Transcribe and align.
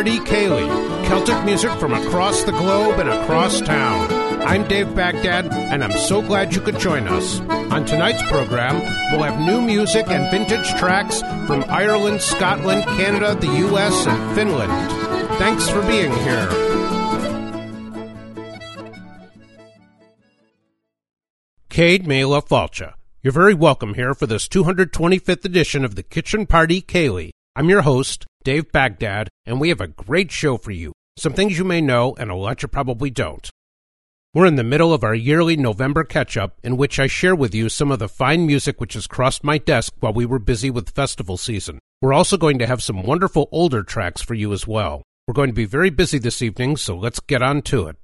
Party 0.00 0.18
Ceilidh, 0.20 1.06
Celtic 1.08 1.44
music 1.44 1.70
from 1.72 1.92
across 1.92 2.42
the 2.44 2.52
globe 2.52 2.98
and 2.98 3.10
across 3.10 3.60
town. 3.60 4.10
I'm 4.40 4.66
Dave 4.66 4.94
Baghdad, 4.94 5.52
and 5.52 5.84
I'm 5.84 5.92
so 5.92 6.22
glad 6.22 6.54
you 6.54 6.62
could 6.62 6.78
join 6.78 7.06
us. 7.06 7.38
On 7.70 7.84
tonight's 7.84 8.22
program, 8.22 8.76
we'll 9.12 9.24
have 9.24 9.38
new 9.46 9.60
music 9.60 10.08
and 10.08 10.30
vintage 10.30 10.66
tracks 10.78 11.20
from 11.46 11.64
Ireland, 11.68 12.22
Scotland, 12.22 12.84
Canada, 12.84 13.34
the 13.38 13.54
U.S., 13.58 14.06
and 14.06 14.34
Finland. 14.34 14.72
Thanks 15.36 15.68
for 15.68 15.82
being 15.82 16.10
here. 16.10 16.48
Cade 21.68 22.06
Mela 22.06 22.40
Falcha. 22.40 22.94
You're 23.20 23.34
very 23.34 23.52
welcome 23.52 23.92
here 23.92 24.14
for 24.14 24.26
this 24.26 24.48
225th 24.48 25.44
edition 25.44 25.84
of 25.84 25.94
the 25.94 26.02
Kitchen 26.02 26.46
Party 26.46 26.80
Ceilidh. 26.80 27.32
I'm 27.54 27.68
your 27.68 27.82
host, 27.82 28.24
Dave 28.42 28.72
Baghdad, 28.72 29.28
and 29.44 29.60
we 29.60 29.68
have 29.68 29.82
a 29.82 29.86
great 29.86 30.32
show 30.32 30.56
for 30.56 30.70
you. 30.70 30.92
Some 31.18 31.34
things 31.34 31.58
you 31.58 31.64
may 31.64 31.82
know 31.82 32.14
and 32.18 32.30
a 32.30 32.34
lot 32.34 32.62
you 32.62 32.68
probably 32.68 33.10
don't. 33.10 33.50
We're 34.32 34.46
in 34.46 34.54
the 34.54 34.64
middle 34.64 34.94
of 34.94 35.04
our 35.04 35.14
yearly 35.14 35.58
November 35.58 36.04
catch 36.04 36.38
up, 36.38 36.56
in 36.62 36.78
which 36.78 36.98
I 36.98 37.06
share 37.06 37.34
with 37.34 37.54
you 37.54 37.68
some 37.68 37.90
of 37.90 37.98
the 37.98 38.08
fine 38.08 38.46
music 38.46 38.80
which 38.80 38.94
has 38.94 39.06
crossed 39.06 39.44
my 39.44 39.58
desk 39.58 39.92
while 40.00 40.14
we 40.14 40.24
were 40.24 40.38
busy 40.38 40.70
with 40.70 40.94
festival 40.94 41.36
season. 41.36 41.80
We're 42.00 42.14
also 42.14 42.38
going 42.38 42.58
to 42.60 42.66
have 42.66 42.82
some 42.82 43.02
wonderful 43.02 43.48
older 43.52 43.82
tracks 43.82 44.22
for 44.22 44.32
you 44.32 44.54
as 44.54 44.66
well. 44.66 45.02
We're 45.28 45.34
going 45.34 45.50
to 45.50 45.54
be 45.54 45.66
very 45.66 45.90
busy 45.90 46.18
this 46.18 46.40
evening, 46.40 46.78
so 46.78 46.96
let's 46.96 47.20
get 47.20 47.42
on 47.42 47.60
to 47.62 47.88
it. 47.88 47.96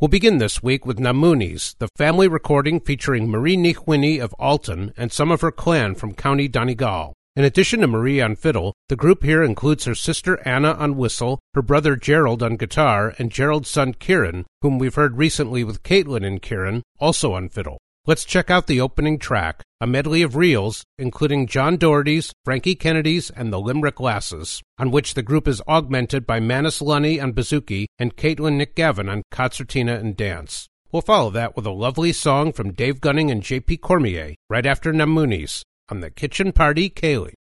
We'll 0.00 0.06
begin 0.06 0.38
this 0.38 0.62
week 0.62 0.86
with 0.86 1.00
Na 1.00 1.12
Mooneys, 1.12 1.74
the 1.78 1.88
family 1.96 2.28
recording 2.28 2.78
featuring 2.78 3.28
Marie 3.28 3.56
Ní 3.56 3.74
Mhaonaigh 3.74 4.20
of 4.20 4.32
Altan 4.38 4.92
and 4.96 5.10
some 5.10 5.32
of 5.32 5.40
her 5.40 5.50
clan 5.50 5.96
from 5.96 6.14
County 6.14 6.46
Donegal. 6.46 7.14
In 7.38 7.44
addition 7.44 7.82
to 7.82 7.86
Marie 7.86 8.20
on 8.20 8.34
fiddle, 8.34 8.74
the 8.88 8.96
group 8.96 9.22
here 9.22 9.44
includes 9.44 9.84
her 9.84 9.94
sister 9.94 10.40
Anna 10.44 10.72
on 10.72 10.96
whistle, 10.96 11.38
her 11.54 11.62
brother 11.62 11.94
Gerald 11.94 12.42
on 12.42 12.56
guitar, 12.56 13.14
and 13.16 13.30
Gerald's 13.30 13.70
son 13.70 13.94
Kieran, 13.94 14.44
whom 14.60 14.76
we've 14.76 14.96
heard 14.96 15.18
recently 15.18 15.62
with 15.62 15.84
Caitlin 15.84 16.26
and 16.26 16.42
Kieran, 16.42 16.82
also 16.98 17.34
on 17.34 17.48
fiddle. 17.48 17.78
Let's 18.08 18.24
check 18.24 18.50
out 18.50 18.66
the 18.66 18.80
opening 18.80 19.20
track, 19.20 19.62
a 19.80 19.86
medley 19.86 20.22
of 20.22 20.34
reels, 20.34 20.82
including 20.98 21.46
John 21.46 21.76
Doherty's, 21.76 22.32
Frankie 22.44 22.74
Kennedy's, 22.74 23.30
and 23.30 23.52
the 23.52 23.60
Limerick 23.60 24.00
Lasses, 24.00 24.60
on 24.76 24.90
which 24.90 25.14
the 25.14 25.22
group 25.22 25.46
is 25.46 25.62
augmented 25.68 26.26
by 26.26 26.40
Manus 26.40 26.82
Lunny 26.82 27.20
on 27.20 27.34
bouzouki 27.34 27.86
and 28.00 28.16
Caitlin 28.16 28.56
Nic 28.56 28.74
Gabhann 28.74 29.08
on 29.08 29.22
concertina 29.30 29.94
and 29.94 30.16
dance. 30.16 30.66
We'll 30.90 31.02
follow 31.02 31.30
that 31.30 31.54
with 31.54 31.66
a 31.66 31.70
lovely 31.70 32.12
song 32.12 32.52
from 32.52 32.72
Dave 32.72 33.00
Gunning 33.00 33.30
and 33.30 33.44
J.P. 33.44 33.76
Cormier, 33.76 34.34
right 34.50 34.66
after 34.66 34.92
Na 34.92 35.04
Mooneys, 35.04 35.62
on 35.88 36.00
the 36.00 36.10
Kitchen 36.10 36.52
Party 36.52 36.90
Ceilidh. 36.90 37.37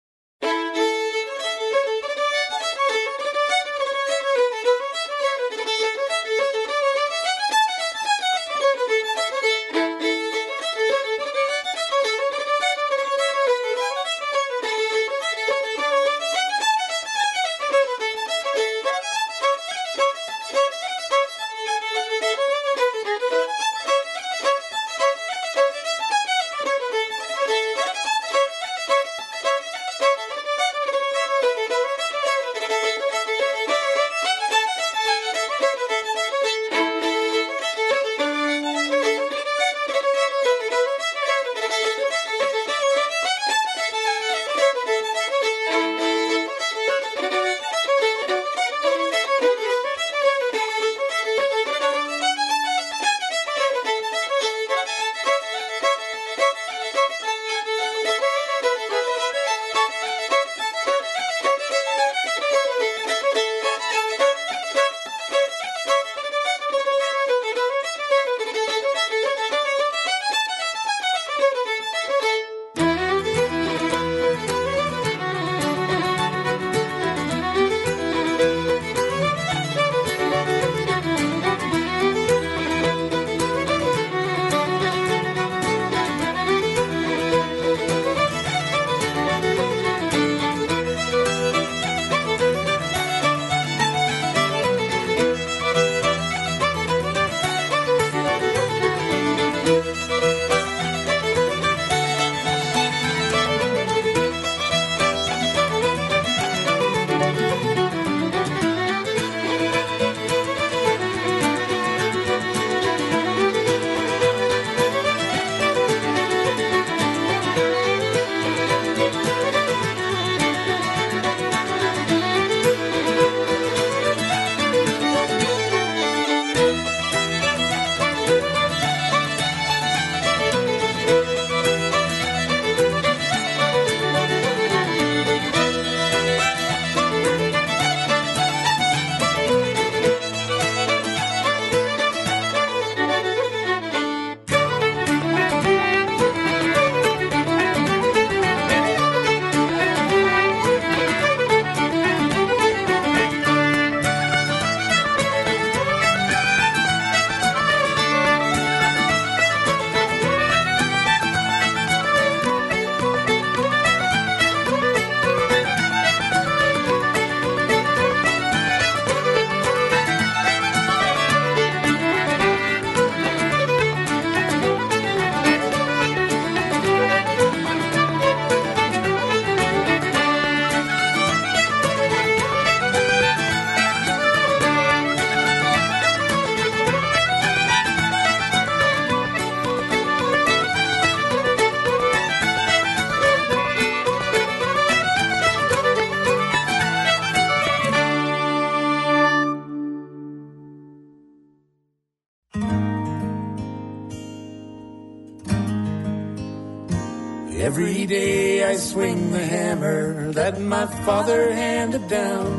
Father 211.07 211.53
handed 211.53 212.05
down. 212.09 212.51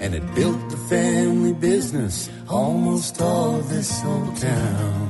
and 0.00 0.14
it 0.14 0.24
built 0.34 0.70
the 0.70 0.78
family 0.88 1.52
business, 1.52 2.30
almost 2.48 3.20
all 3.20 3.58
this 3.74 4.02
old 4.02 4.34
town. 4.38 5.08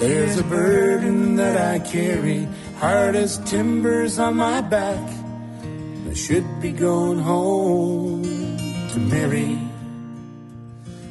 There's 0.00 0.38
a 0.38 0.44
burden 0.44 1.36
that 1.36 1.54
I 1.74 1.80
carry, 1.80 2.48
hard 2.78 3.14
as 3.14 3.36
timbers 3.44 4.18
on 4.18 4.36
my 4.36 4.62
back. 4.62 5.06
I 6.10 6.14
should 6.14 6.48
be 6.62 6.72
going 6.72 7.18
home 7.18 8.22
to 8.92 8.98
Mary. 8.98 9.58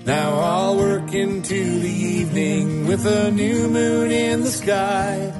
Now 0.03 0.29
I'll 0.33 0.77
work 0.77 1.13
into 1.13 1.79
the 1.79 1.95
evening 2.17 2.87
with 2.87 3.05
a 3.05 3.29
new 3.29 3.67
moon 3.67 4.09
in 4.09 4.41
the 4.41 4.49
sky. 4.49 5.31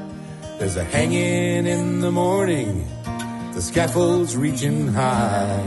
There's 0.60 0.76
a 0.76 0.84
hanging 0.84 1.66
in 1.66 2.02
the 2.02 2.12
morning, 2.12 2.86
the 3.56 3.62
scaffold's 3.62 4.36
reaching 4.36 4.90
high. 4.90 5.64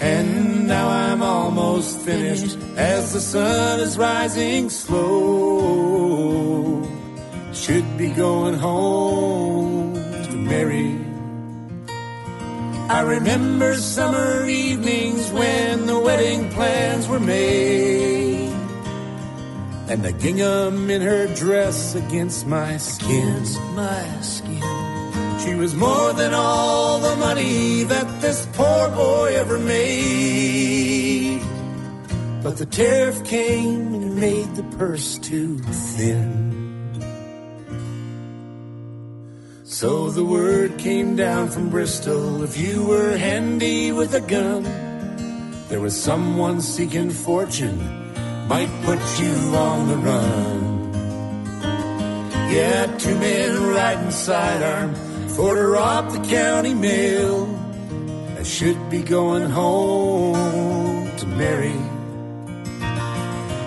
And 0.00 0.66
now 0.66 0.88
I'm 0.88 1.22
almost 1.22 2.00
finished 2.00 2.56
as 2.76 3.12
the 3.12 3.20
sun 3.20 3.80
is 3.80 3.98
rising 3.98 4.70
slow. 4.70 6.02
Should 7.52 7.98
be 7.98 8.08
going 8.08 8.54
home 8.54 9.94
to 9.94 10.32
Mary. 10.32 10.98
I 12.88 13.02
remember 13.02 13.74
summer 13.74 14.46
evenings 14.46 15.30
when 15.32 15.86
the 15.86 15.98
wedding 15.98 16.48
plans 16.50 17.08
were 17.08 17.20
made. 17.20 18.50
And 19.88 20.02
the 20.02 20.12
gingham 20.12 20.88
in 20.88 21.02
her 21.02 21.26
dress 21.34 21.94
against 21.94 22.46
my 22.46 22.78
skin. 22.78 23.28
Against 23.28 23.60
my 23.74 24.20
skin. 24.22 24.81
She 25.44 25.54
was 25.54 25.74
more 25.74 26.12
than 26.12 26.34
all 26.34 27.00
the 27.00 27.16
money 27.16 27.82
that 27.82 28.20
this 28.20 28.46
poor 28.52 28.88
boy 28.90 29.34
ever 29.34 29.58
made. 29.58 31.42
But 32.44 32.58
the 32.58 32.66
tariff 32.66 33.24
came 33.24 33.92
and 33.92 34.14
made 34.14 34.54
the 34.54 34.62
purse 34.78 35.18
too 35.18 35.58
thin. 35.58 36.52
So 39.64 40.10
the 40.10 40.24
word 40.24 40.78
came 40.78 41.16
down 41.16 41.48
from 41.48 41.70
Bristol 41.70 42.44
if 42.44 42.56
you 42.56 42.84
were 42.86 43.16
handy 43.16 43.90
with 43.90 44.14
a 44.14 44.20
gun, 44.20 44.62
there 45.68 45.80
was 45.80 46.00
someone 46.00 46.60
seeking 46.60 47.10
fortune, 47.10 47.80
might 48.46 48.70
put 48.84 49.00
you 49.18 49.34
on 49.56 49.88
the 49.88 49.96
run. 49.96 50.92
Yeah, 52.52 52.86
two 52.96 53.18
men 53.18 53.60
riding 53.70 54.12
sidearm 54.12 54.94
for 55.36 55.54
to 55.54 55.66
rob 55.66 56.12
the 56.12 56.20
county 56.28 56.74
mail. 56.74 57.48
I 58.38 58.42
should 58.42 58.90
be 58.90 59.02
going 59.02 59.48
home 59.48 61.10
to 61.16 61.26
Mary. 61.26 61.80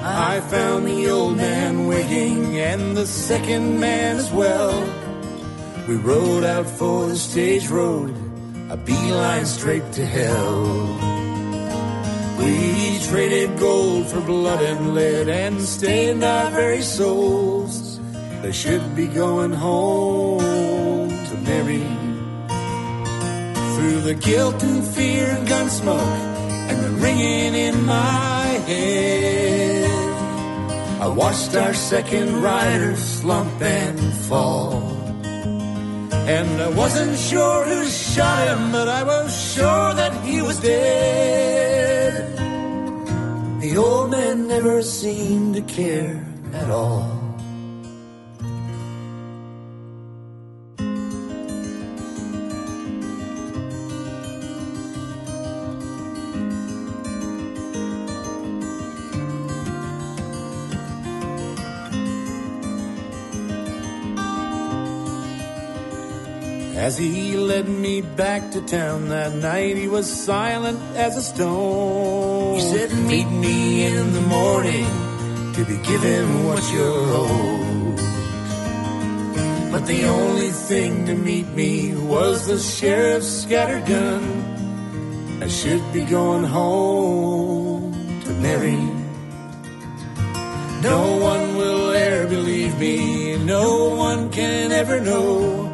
I 0.03 0.41
found 0.41 0.85
the 0.85 1.09
old 1.09 1.37
man 1.37 1.87
waiting 1.87 2.59
and 2.59 2.95
the 2.95 3.07
second 3.07 3.79
man 3.79 4.17
as 4.17 4.31
well. 4.31 4.79
We 5.87 5.95
rode 5.95 6.43
out 6.43 6.67
for 6.67 7.07
the 7.07 7.15
stage 7.15 7.67
road, 7.67 8.13
a 8.69 8.77
beeline 8.77 9.45
straight 9.45 9.91
to 9.93 10.05
hell. 10.05 10.63
We 12.37 12.99
traded 13.09 13.57
gold 13.57 14.07
for 14.07 14.21
blood 14.21 14.61
and 14.61 14.93
lead 14.93 15.29
and 15.29 15.59
stained 15.61 16.23
our 16.23 16.51
very 16.51 16.81
souls. 16.81 17.99
They 18.43 18.51
should 18.51 18.95
be 18.95 19.07
going 19.07 19.53
home 19.53 20.74
Through 23.75 24.01
the 24.01 24.15
guilt 24.15 24.63
and 24.63 24.83
fear 24.83 25.27
and 25.27 25.47
gun 25.47 25.69
smoke 25.69 25.99
and 25.99 26.83
the 26.83 26.89
ringing 27.01 27.53
in 27.53 27.85
my 27.85 28.45
head, 28.65 29.89
I 31.01 31.07
watched 31.07 31.55
our 31.55 31.73
second 31.73 32.41
rider 32.41 32.95
slump 32.95 33.61
and 33.61 33.99
fall. 34.27 34.81
And 36.27 36.61
I 36.61 36.69
wasn't 36.69 37.17
sure 37.17 37.65
who 37.65 37.85
shot 37.85 38.47
him, 38.47 38.71
but 38.71 38.87
I 38.87 39.03
was 39.03 39.53
sure 39.53 39.93
that 39.93 40.13
he 40.25 40.41
was 40.41 40.59
dead. 40.59 42.37
The 43.61 43.77
old 43.77 44.09
man 44.09 44.47
never 44.47 44.81
seemed 44.81 45.55
to 45.55 45.61
care 45.61 46.25
at 46.53 46.71
all. 46.71 47.24
As 66.85 66.99
he 66.99 67.35
led 67.35 67.67
me 67.67 68.01
back 68.01 68.51
to 68.51 68.61
town 68.61 69.09
that 69.09 69.33
night, 69.33 69.75
he 69.75 69.87
was 69.87 70.05
silent 70.05 70.79
as 70.95 71.17
a 71.17 71.21
stone. 71.23 72.53
He 72.53 72.61
said, 72.61 72.91
Meet 72.93 73.25
me 73.25 73.85
in 73.87 74.13
the 74.13 74.21
morning 74.21 74.85
to 75.55 75.65
be 75.65 75.77
given 75.77 76.45
what 76.45 76.61
you're 76.71 77.07
owed. 77.23 77.97
But 79.71 79.87
the 79.87 80.05
only 80.05 80.51
thing 80.51 81.07
to 81.07 81.15
meet 81.15 81.47
me 81.47 81.95
was 81.95 82.45
the 82.45 82.59
sheriff's 82.59 83.41
scattered 83.41 83.87
gun. 83.87 85.41
I 85.41 85.47
should 85.47 85.81
be 85.91 86.03
going 86.05 86.43
home 86.43 87.93
to 88.25 88.29
Mary. 88.45 88.83
No 90.83 91.17
one 91.17 91.55
will 91.57 91.93
ever 91.93 92.27
believe 92.27 92.77
me, 92.79 93.39
no 93.39 93.95
one 93.95 94.29
can 94.29 94.71
ever 94.71 94.99
know. 94.99 95.64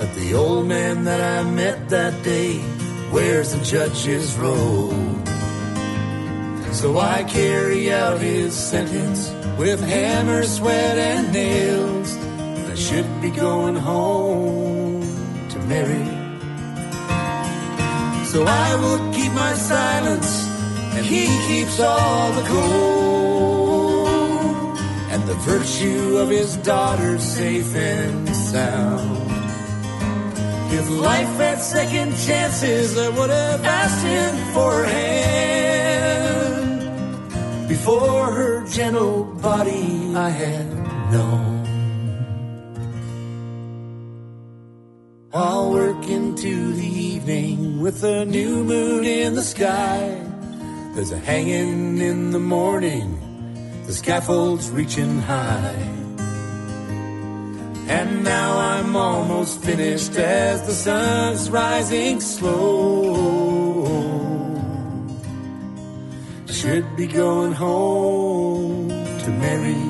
But 0.00 0.14
the 0.14 0.32
old 0.32 0.66
man 0.66 1.04
that 1.04 1.20
I 1.20 1.42
met 1.50 1.90
that 1.90 2.24
day 2.24 2.64
wears 3.12 3.52
the 3.52 3.62
judge's 3.62 4.34
robe. 4.38 5.28
So 6.72 6.98
I 6.98 7.24
carry 7.24 7.92
out 7.92 8.18
his 8.18 8.54
sentence 8.54 9.30
with 9.58 9.78
hammer, 9.78 10.44
sweat, 10.44 10.96
and 10.96 11.30
nails. 11.34 12.16
I 12.72 12.74
should 12.76 13.20
be 13.20 13.28
going 13.30 13.76
home 13.76 15.02
to 15.50 15.58
Mary. 15.68 16.08
So 18.24 18.46
I 18.46 18.76
will 18.76 19.12
keep 19.12 19.32
my 19.32 19.52
silence, 19.52 20.48
and 20.94 21.04
he 21.04 21.26
keeps 21.46 21.78
all 21.78 22.32
the 22.32 22.48
gold. 22.48 23.18
And 25.10 25.22
the 25.28 25.34
virtue 25.34 26.16
of 26.16 26.30
his 26.30 26.56
daughter 26.56 27.18
safe 27.18 27.76
and 27.76 28.34
sound. 28.34 29.29
If 30.72 30.88
life 30.88 31.36
had 31.36 31.58
second 31.60 32.16
chances, 32.16 32.96
I 32.96 33.08
would 33.08 33.30
have 33.30 33.64
asked 33.64 34.04
him 34.04 34.36
for 34.54 34.70
her 34.72 34.84
hand. 34.84 35.10
Before 37.68 38.30
her 38.30 38.64
gentle 38.68 39.24
body 39.24 40.14
I 40.14 40.28
had 40.30 40.66
known. 41.12 41.60
I'll 45.32 45.70
work 45.72 46.08
into 46.08 46.72
the 46.72 46.86
evening 46.86 47.80
with 47.80 48.04
a 48.04 48.24
new 48.24 48.62
moon 48.62 49.04
in 49.04 49.34
the 49.34 49.42
sky. 49.42 50.16
There's 50.94 51.10
a 51.12 51.18
hanging 51.18 51.98
in 51.98 52.30
the 52.30 52.40
morning, 52.40 53.18
the 53.86 53.92
scaffold's 53.92 54.70
reaching 54.70 55.20
high. 55.20 55.99
And 57.90 58.22
now 58.22 58.56
I'm 58.56 58.94
almost 58.94 59.64
finished 59.64 60.14
as 60.14 60.64
the 60.64 60.72
sun's 60.72 61.50
rising 61.50 62.20
slow. 62.20 63.50
Should 66.46 66.96
be 66.96 67.08
going 67.08 67.52
home 67.52 68.88
to 68.90 69.30
Mary. 69.30 69.82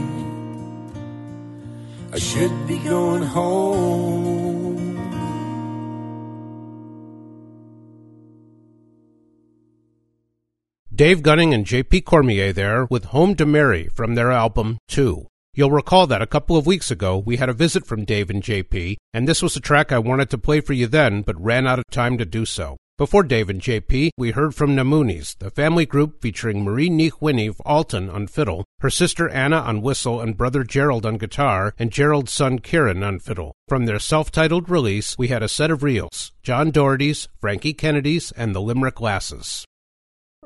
I 2.12 2.19
should 2.19 2.57
be 2.66 2.78
going 2.78 3.23
home. 3.23 4.21
Dave 10.95 11.23
Gunning 11.23 11.52
and 11.52 11.66
J.P. 11.66 12.00
Cormier 12.02 12.52
there 12.52 12.87
with 12.88 13.04
Home 13.07 13.35
to 13.37 13.45
Mary 13.45 13.88
from 13.88 14.14
their 14.14 14.30
album 14.30 14.78
2. 14.88 15.29
You'll 15.61 15.71
recall 15.71 16.07
that 16.07 16.23
a 16.23 16.26
couple 16.26 16.57
of 16.57 16.67
weeks 16.67 16.90
ago 16.90 17.19
we 17.19 17.37
had 17.37 17.50
a 17.50 17.52
visit 17.52 17.85
from 17.85 18.07
Dave 18.07 18.31
and 18.31 18.43
JP, 18.43 18.97
and 19.12 19.29
this 19.29 19.43
was 19.43 19.57
a 19.57 19.61
track 19.61 19.93
I 19.93 19.99
wanted 19.99 20.31
to 20.31 20.38
play 20.38 20.62
for 20.62 20.73
you 20.73 20.87
then, 20.87 21.21
but 21.21 21.38
ran 21.38 21.67
out 21.67 21.79
of 21.79 21.85
time 21.90 22.17
to 22.17 22.25
do 22.25 22.47
so. 22.47 22.79
Before 22.97 23.23
Dave 23.23 23.50
and 23.50 23.61
JP, 23.61 24.12
we 24.17 24.31
heard 24.31 24.55
from 24.55 24.75
Na 24.75 24.85
Mooneys, 24.85 25.37
the 25.38 25.50
family 25.50 25.85
group 25.85 26.23
featuring 26.23 26.64
Marie 26.64 26.88
Ní 26.88 27.11
Mhaonaigh 27.11 27.50
of 27.50 27.61
Altan 27.67 28.11
on 28.11 28.26
fiddle, 28.26 28.64
her 28.79 28.88
sister 28.88 29.29
Anna 29.29 29.59
on 29.59 29.83
whistle, 29.83 30.23
and 30.23 30.35
brother 30.35 30.64
Gerald 30.64 31.05
on 31.05 31.19
guitar, 31.19 31.75
and 31.79 31.93
Gerald's 31.93 32.33
son 32.33 32.61
Kieran 32.61 33.02
on 33.02 33.19
fiddle. 33.19 33.52
From 33.69 33.85
their 33.85 33.99
self 33.99 34.33
titled 34.33 34.71
release, 34.71 35.19
we 35.19 35.29
had 35.29 35.43
a 35.43 35.49
set 35.49 35.71
of 35.71 35.83
reels 35.83 36.33
John 36.43 36.71
Doherty's, 36.71 37.29
Frankie 37.38 37.75
Kennedy's, 37.75 38.33
and 38.33 38.55
the 38.55 38.62
Limerick 38.62 38.99
Lasses. 38.99 39.67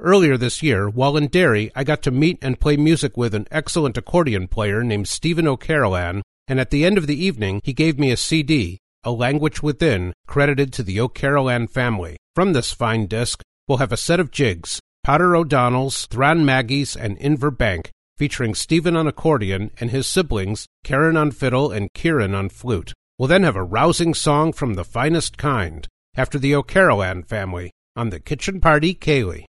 Earlier 0.00 0.36
this 0.36 0.60
year, 0.60 0.88
while 0.88 1.16
in 1.16 1.28
Derry, 1.28 1.70
I 1.74 1.84
got 1.84 2.02
to 2.02 2.10
meet 2.10 2.38
and 2.42 2.58
play 2.58 2.76
music 2.76 3.16
with 3.16 3.32
an 3.32 3.46
excellent 3.52 3.96
accordion 3.96 4.48
player 4.48 4.82
named 4.82 5.08
Stephen 5.08 5.46
O'Carolan, 5.46 6.22
and 6.48 6.58
at 6.58 6.70
the 6.70 6.84
end 6.84 6.98
of 6.98 7.06
the 7.06 7.24
evening, 7.24 7.60
he 7.62 7.72
gave 7.72 7.96
me 7.96 8.10
a 8.10 8.16
CD, 8.16 8.78
A 9.04 9.12
Language 9.12 9.62
Within, 9.62 10.12
credited 10.26 10.72
to 10.72 10.82
the 10.82 11.00
O'Carolan 11.00 11.68
family. 11.68 12.16
From 12.34 12.52
this 12.52 12.72
fine 12.72 13.06
disc, 13.06 13.40
we'll 13.68 13.78
have 13.78 13.92
a 13.92 13.96
set 13.96 14.18
of 14.18 14.32
jigs, 14.32 14.80
Potter 15.04 15.36
O'Donnell's, 15.36 16.06
Thran 16.08 16.44
Maggie's, 16.44 16.96
and 16.96 17.16
Inver 17.20 17.56
Bank, 17.56 17.92
featuring 18.18 18.56
Stephen 18.56 18.96
on 18.96 19.06
accordion 19.06 19.70
and 19.78 19.90
his 19.90 20.08
siblings, 20.08 20.66
Karen 20.82 21.16
on 21.16 21.30
fiddle 21.30 21.70
and 21.70 21.88
Kieran 21.94 22.34
on 22.34 22.48
flute. 22.48 22.92
We'll 23.16 23.28
then 23.28 23.44
have 23.44 23.56
a 23.56 23.62
rousing 23.62 24.12
song 24.12 24.52
from 24.52 24.74
the 24.74 24.84
finest 24.84 25.38
kind, 25.38 25.86
after 26.16 26.36
the 26.36 26.54
O'Carolan 26.56 27.22
family, 27.22 27.70
on 27.94 28.10
the 28.10 28.18
Kitchen 28.18 28.60
Party 28.60 28.92
Ceilidh. 28.92 29.44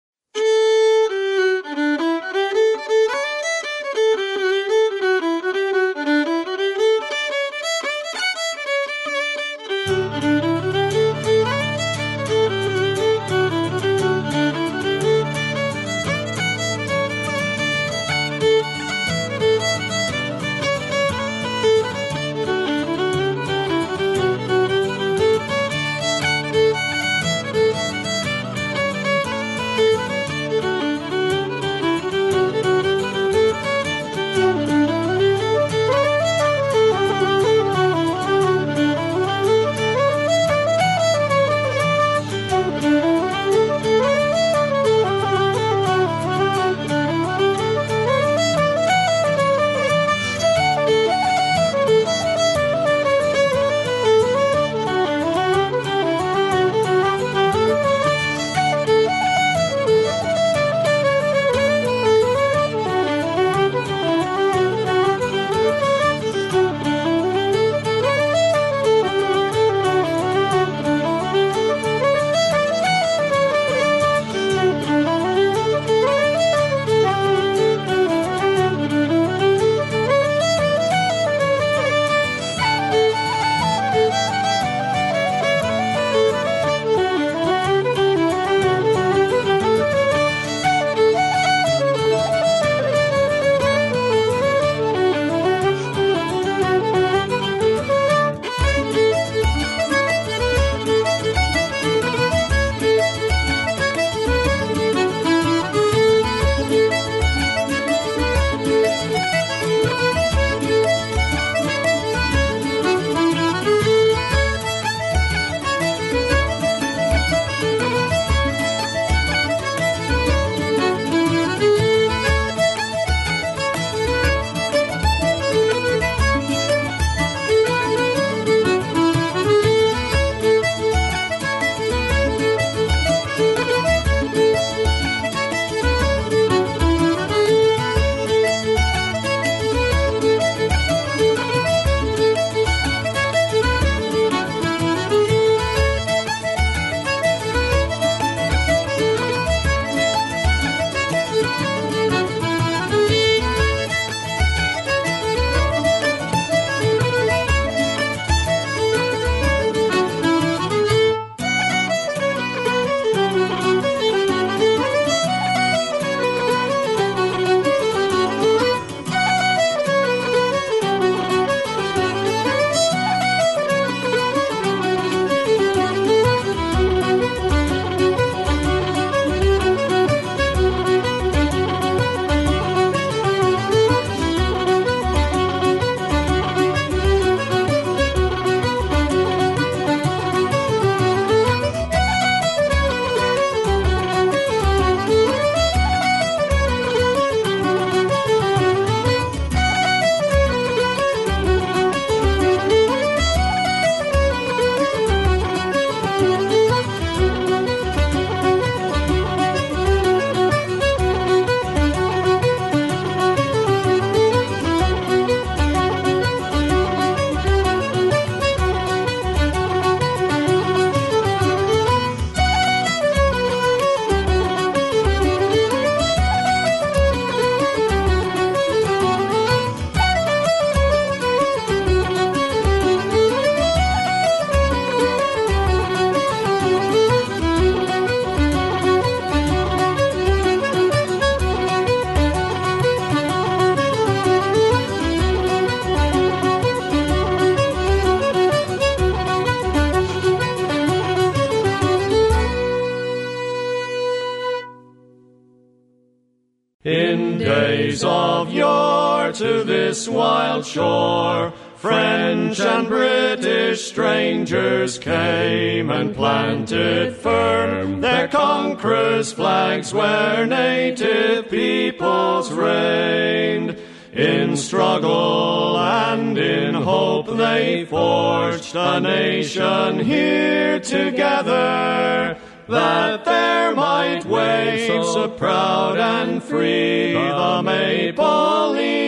This 259.96 260.10
wild 260.10 260.66
shore. 260.66 261.54
French 261.78 262.60
and 262.60 262.86
British 262.90 263.88
strangers 263.88 265.00
came 265.00 265.90
and 265.90 266.14
planted 266.14 267.16
firm 267.16 268.02
their 268.02 268.28
conquerors' 268.28 269.32
flags 269.32 269.94
where 269.94 270.46
native 270.46 271.50
peoples 271.50 272.52
reigned. 272.52 273.80
In 274.12 274.58
struggle 274.58 275.78
and 275.78 276.38
in 276.38 276.74
hope 276.74 277.28
they 277.38 277.86
forged 277.86 278.76
a 278.76 279.00
nation 279.00 280.00
here 280.00 280.80
together 280.82 282.38
that 282.68 283.24
there 283.24 283.74
might 283.76 284.26
wave 284.26 285.06
so 285.06 285.30
proud 285.30 285.98
and 285.98 286.44
free 286.44 287.14
the 287.14 287.62
maple 287.64 288.72
leaf 288.72 289.05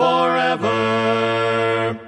forever. 0.00 2.00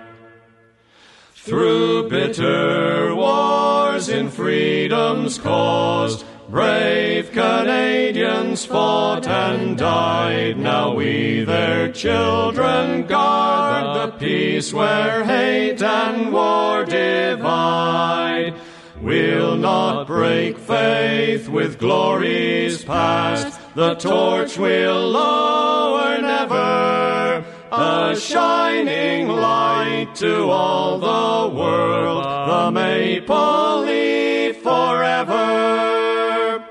Through 1.34 2.08
bitter 2.08 3.14
wars 3.14 4.08
in 4.08 4.30
freedom's 4.30 5.38
cause, 5.38 6.24
brave 6.48 7.32
Canadians 7.32 8.64
fought 8.64 9.26
and 9.26 9.76
died. 9.76 10.58
Now 10.58 10.94
we, 10.94 11.44
their 11.44 11.92
children, 11.92 13.06
guard 13.06 13.84
the 13.98 14.16
peace 14.16 14.72
where 14.72 15.24
hate 15.24 15.82
and 15.82 16.32
war 16.32 16.86
divide. 16.86 18.54
We'll 19.02 19.56
not 19.56 20.06
break 20.06 20.58
faith 20.58 21.48
with 21.48 21.78
glories 21.78 22.84
past. 22.84 23.60
The 23.74 23.94
torch 23.96 24.56
will 24.56 25.12
never. 25.12 25.71
A 27.74 28.14
shining 28.14 29.28
light 29.28 30.14
to 30.16 30.50
all 30.50 30.98
the 30.98 31.56
world. 31.56 32.22
The 32.22 32.70
maple 32.70 33.80
leaf 33.80 34.62
forever. 34.62 36.62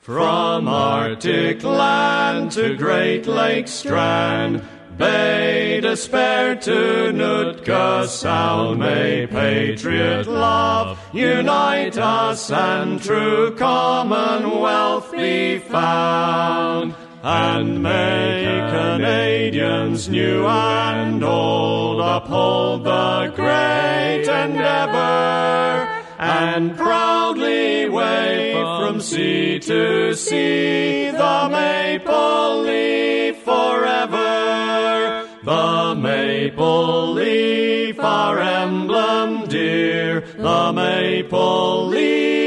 From 0.00 0.68
Arctic 0.68 1.62
land 1.62 2.52
to 2.52 2.76
Great 2.76 3.26
Lake 3.26 3.68
strand. 3.68 4.62
Bay 4.96 5.80
d'Espoir 5.82 6.56
to 6.56 7.12
Nootka 7.12 8.08
Sound, 8.08 8.80
may 8.80 9.26
patriot 9.26 10.26
love 10.26 10.98
unite 11.12 11.98
us 11.98 12.50
and 12.50 13.02
true 13.02 13.54
commonwealth 13.54 15.12
be 15.12 15.58
found. 15.58 16.94
And 17.20 17.82
may 17.82 18.68
Canadians 18.70 20.08
new 20.08 20.46
and 20.46 21.24
old 21.24 22.00
uphold 22.00 22.84
the 22.84 23.32
great 23.34 24.28
endeavor 24.28 25.88
and 26.16 26.76
proudly 26.76 27.88
wave 27.88 28.54
from 28.54 29.00
sea 29.00 29.58
to 29.58 30.14
sea 30.14 31.10
the 31.10 31.48
maple 31.50 32.62
leaf 32.62 33.42
forever. 33.42 35.26
The 35.42 35.96
maple 35.96 37.14
leaf, 37.14 37.98
our 37.98 38.38
emblem 38.38 39.48
dear, 39.48 40.20
the 40.20 40.72
maple 40.72 41.88
leaf 41.88 42.37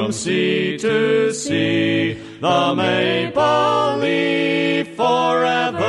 from 0.00 0.12
sea 0.12 0.78
to 0.78 1.30
sea 1.34 2.14
the 2.40 2.74
maple 2.74 3.98
leaf 3.98 4.96
forever. 4.96 5.86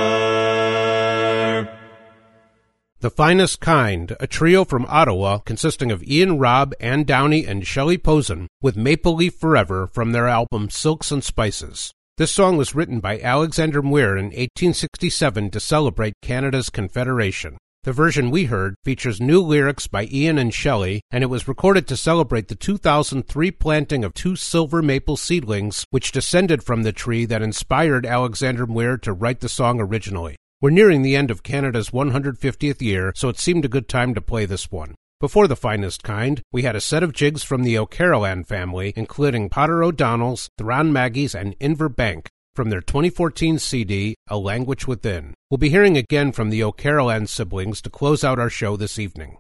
The 3.00 3.10
Finest 3.10 3.62
Kind, 3.62 4.18
a 4.20 4.28
trio 4.28 4.66
from 4.66 4.86
Ottawa 4.90 5.38
consisting 5.40 5.92
of 5.92 6.04
Ian 6.04 6.38
Robb, 6.38 6.74
Ann 6.82 7.04
Downey, 7.06 7.46
and 7.46 7.66
Shelley 7.66 7.98
Posen, 7.98 8.48
with 8.62 8.76
Maple 8.76 9.16
Leaf 9.16 9.36
Forever 9.36 9.88
from 9.88 10.12
their 10.12 10.28
album 10.28 10.70
Silks 10.70 11.10
and 11.12 11.24
Spices. 11.24 11.94
This 12.18 12.32
song 12.32 12.58
was 12.58 12.76
written 12.76 13.00
by 13.00 13.20
Alexander 13.20 13.82
Muir 13.82 14.18
in 14.18 14.26
1867 14.26 15.50
to 15.52 15.60
celebrate 15.60 16.14
Canada's 16.22 16.70
Confederation. 16.70 17.58
The 17.84 17.92
version 17.92 18.30
we 18.30 18.46
heard 18.46 18.76
features 18.86 19.20
new 19.20 19.42
lyrics 19.42 19.88
by 19.88 20.06
Ian 20.06 20.38
and 20.38 20.54
Shelley, 20.54 21.02
and 21.10 21.24
it 21.24 21.32
was 21.32 21.48
recorded 21.48 21.88
to 21.88 21.98
celebrate 21.98 22.48
the 22.48 22.54
2003 22.54 23.50
planting 23.50 24.06
of 24.06 24.14
two 24.14 24.36
silver 24.36 24.84
maple 24.84 25.18
seedlings, 25.18 25.84
which 25.90 26.12
descended 26.12 26.62
from 26.62 26.84
the 26.84 26.92
tree 26.92 27.26
that 27.26 27.42
inspired 27.42 28.06
Alexander 28.06 28.68
Muir 28.68 28.98
to 29.00 29.14
write 29.14 29.40
the 29.40 29.50
song 29.50 29.80
originally. 29.82 30.36
We're 30.62 30.70
nearing 30.70 31.02
the 31.02 31.16
end 31.16 31.32
of 31.32 31.42
Canada's 31.42 31.90
150th 31.90 32.84
year, 32.84 33.14
so 33.16 33.30
it 33.30 33.40
seemed 33.40 33.66
a 33.66 33.68
good 33.68 33.88
time 33.88 34.14
to 34.14 34.22
play 34.22 34.46
this 34.46 34.70
one. 34.70 34.94
Before 35.20 35.48
the 35.48 35.56
finest 35.56 36.04
kind, 36.04 36.44
we 36.52 36.62
had 36.62 36.76
a 36.76 36.82
set 36.82 37.02
of 37.02 37.14
jigs 37.14 37.42
from 37.42 37.64
the 37.64 37.80
O'Carolan 37.80 38.44
family, 38.44 38.94
including 38.96 39.50
Potter 39.50 39.84
O'Donnell's, 39.84 40.52
Thran 40.60 40.92
Maggie's, 40.92 41.34
and 41.34 41.58
Inver 41.58 41.96
Bank, 41.96 42.30
from 42.56 42.70
their 42.70 42.82
2014 42.82 43.60
CD, 43.60 44.16
A 44.30 44.38
Language 44.38 44.86
Within. 44.88 45.34
We'll 45.50 45.58
be 45.58 45.70
hearing 45.70 45.98
again 45.98 46.32
from 46.32 46.50
the 46.50 46.64
O'Carolan 46.64 47.28
siblings 47.28 47.82
to 47.82 47.90
close 47.90 48.24
out 48.24 48.40
our 48.40 48.50
show 48.50 48.76
this 48.76 49.00
evening. 49.00 49.38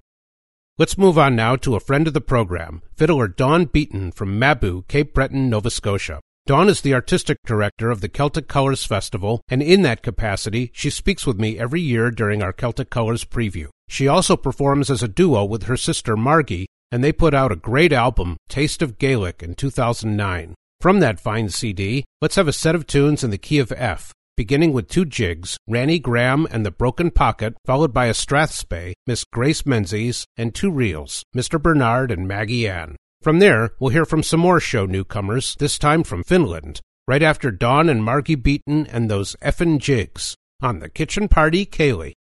Let's 0.77 0.97
move 0.97 1.17
on 1.17 1.35
now 1.35 1.57
to 1.57 1.75
a 1.75 1.81
friend 1.81 2.07
of 2.07 2.13
the 2.13 2.21
program, 2.21 2.81
fiddler 2.95 3.27
Dawn 3.27 3.65
Beaton 3.65 4.11
from 4.11 4.39
Mabou, 4.39 4.87
Cape 4.87 5.13
Breton, 5.13 5.49
Nova 5.49 5.69
Scotia. 5.69 6.21
Dawn 6.47 6.69
is 6.69 6.81
the 6.81 6.93
artistic 6.93 7.37
director 7.45 7.91
of 7.91 8.01
the 8.01 8.09
Celtic 8.09 8.47
Colors 8.47 8.85
Festival, 8.85 9.41
and 9.49 9.61
in 9.61 9.83
that 9.83 10.01
capacity, 10.01 10.71
she 10.73 10.89
speaks 10.89 11.27
with 11.27 11.39
me 11.39 11.59
every 11.59 11.81
year 11.81 12.09
during 12.09 12.41
our 12.41 12.53
Celtic 12.53 12.89
Colors 12.89 13.25
preview. 13.25 13.67
She 13.89 14.07
also 14.07 14.35
performs 14.35 14.89
as 14.89 15.03
a 15.03 15.07
duo 15.07 15.43
with 15.45 15.63
her 15.63 15.77
sister 15.77 16.15
Margie, 16.15 16.67
and 16.91 17.03
they 17.03 17.11
put 17.11 17.33
out 17.33 17.51
a 17.51 17.57
great 17.57 17.93
album, 17.93 18.37
Taste 18.49 18.81
of 18.81 18.97
Gaelic, 18.97 19.43
in 19.43 19.53
2009. 19.53 20.55
From 20.81 20.99
that 21.01 21.19
fine 21.19 21.49
CD, 21.49 22.05
let's 22.21 22.37
have 22.37 22.47
a 22.47 22.51
set 22.51 22.73
of 22.73 22.87
tunes 22.87 23.23
in 23.23 23.29
the 23.29 23.37
key 23.37 23.59
of 23.59 23.71
F, 23.71 24.11
beginning 24.35 24.73
with 24.73 24.87
two 24.87 25.05
jigs, 25.05 25.55
Ranny 25.67 25.99
Graham 25.99 26.47
and 26.49 26.65
the 26.65 26.71
Broken 26.71 27.11
Pocket, 27.11 27.53
followed 27.67 27.93
by 27.93 28.07
a 28.07 28.13
strathspey, 28.13 28.93
Miss 29.05 29.23
Grace 29.23 29.63
Menzies, 29.63 30.25
and 30.37 30.55
two 30.55 30.71
reels, 30.71 31.21
Mr. 31.37 31.61
Bernard 31.61 32.09
and 32.09 32.27
Maggie 32.27 32.67
Ann. 32.67 32.95
From 33.21 33.37
there, 33.37 33.75
we'll 33.79 33.91
hear 33.91 34.05
from 34.05 34.23
some 34.23 34.39
more 34.39 34.59
show 34.59 34.87
newcomers, 34.87 35.55
this 35.59 35.77
time 35.77 36.01
from 36.01 36.23
Finland, 36.23 36.81
right 37.07 37.21
after 37.21 37.51
Dawn 37.51 37.87
and 37.87 38.03
Margie 38.03 38.33
Beaton 38.33 38.87
and 38.87 39.07
those 39.07 39.35
effin' 39.43 39.77
jigs 39.77 40.35
on 40.63 40.79
the 40.79 40.89
Kitchen 40.89 41.27
Party 41.27 41.63
Ceilidh. 41.63 42.13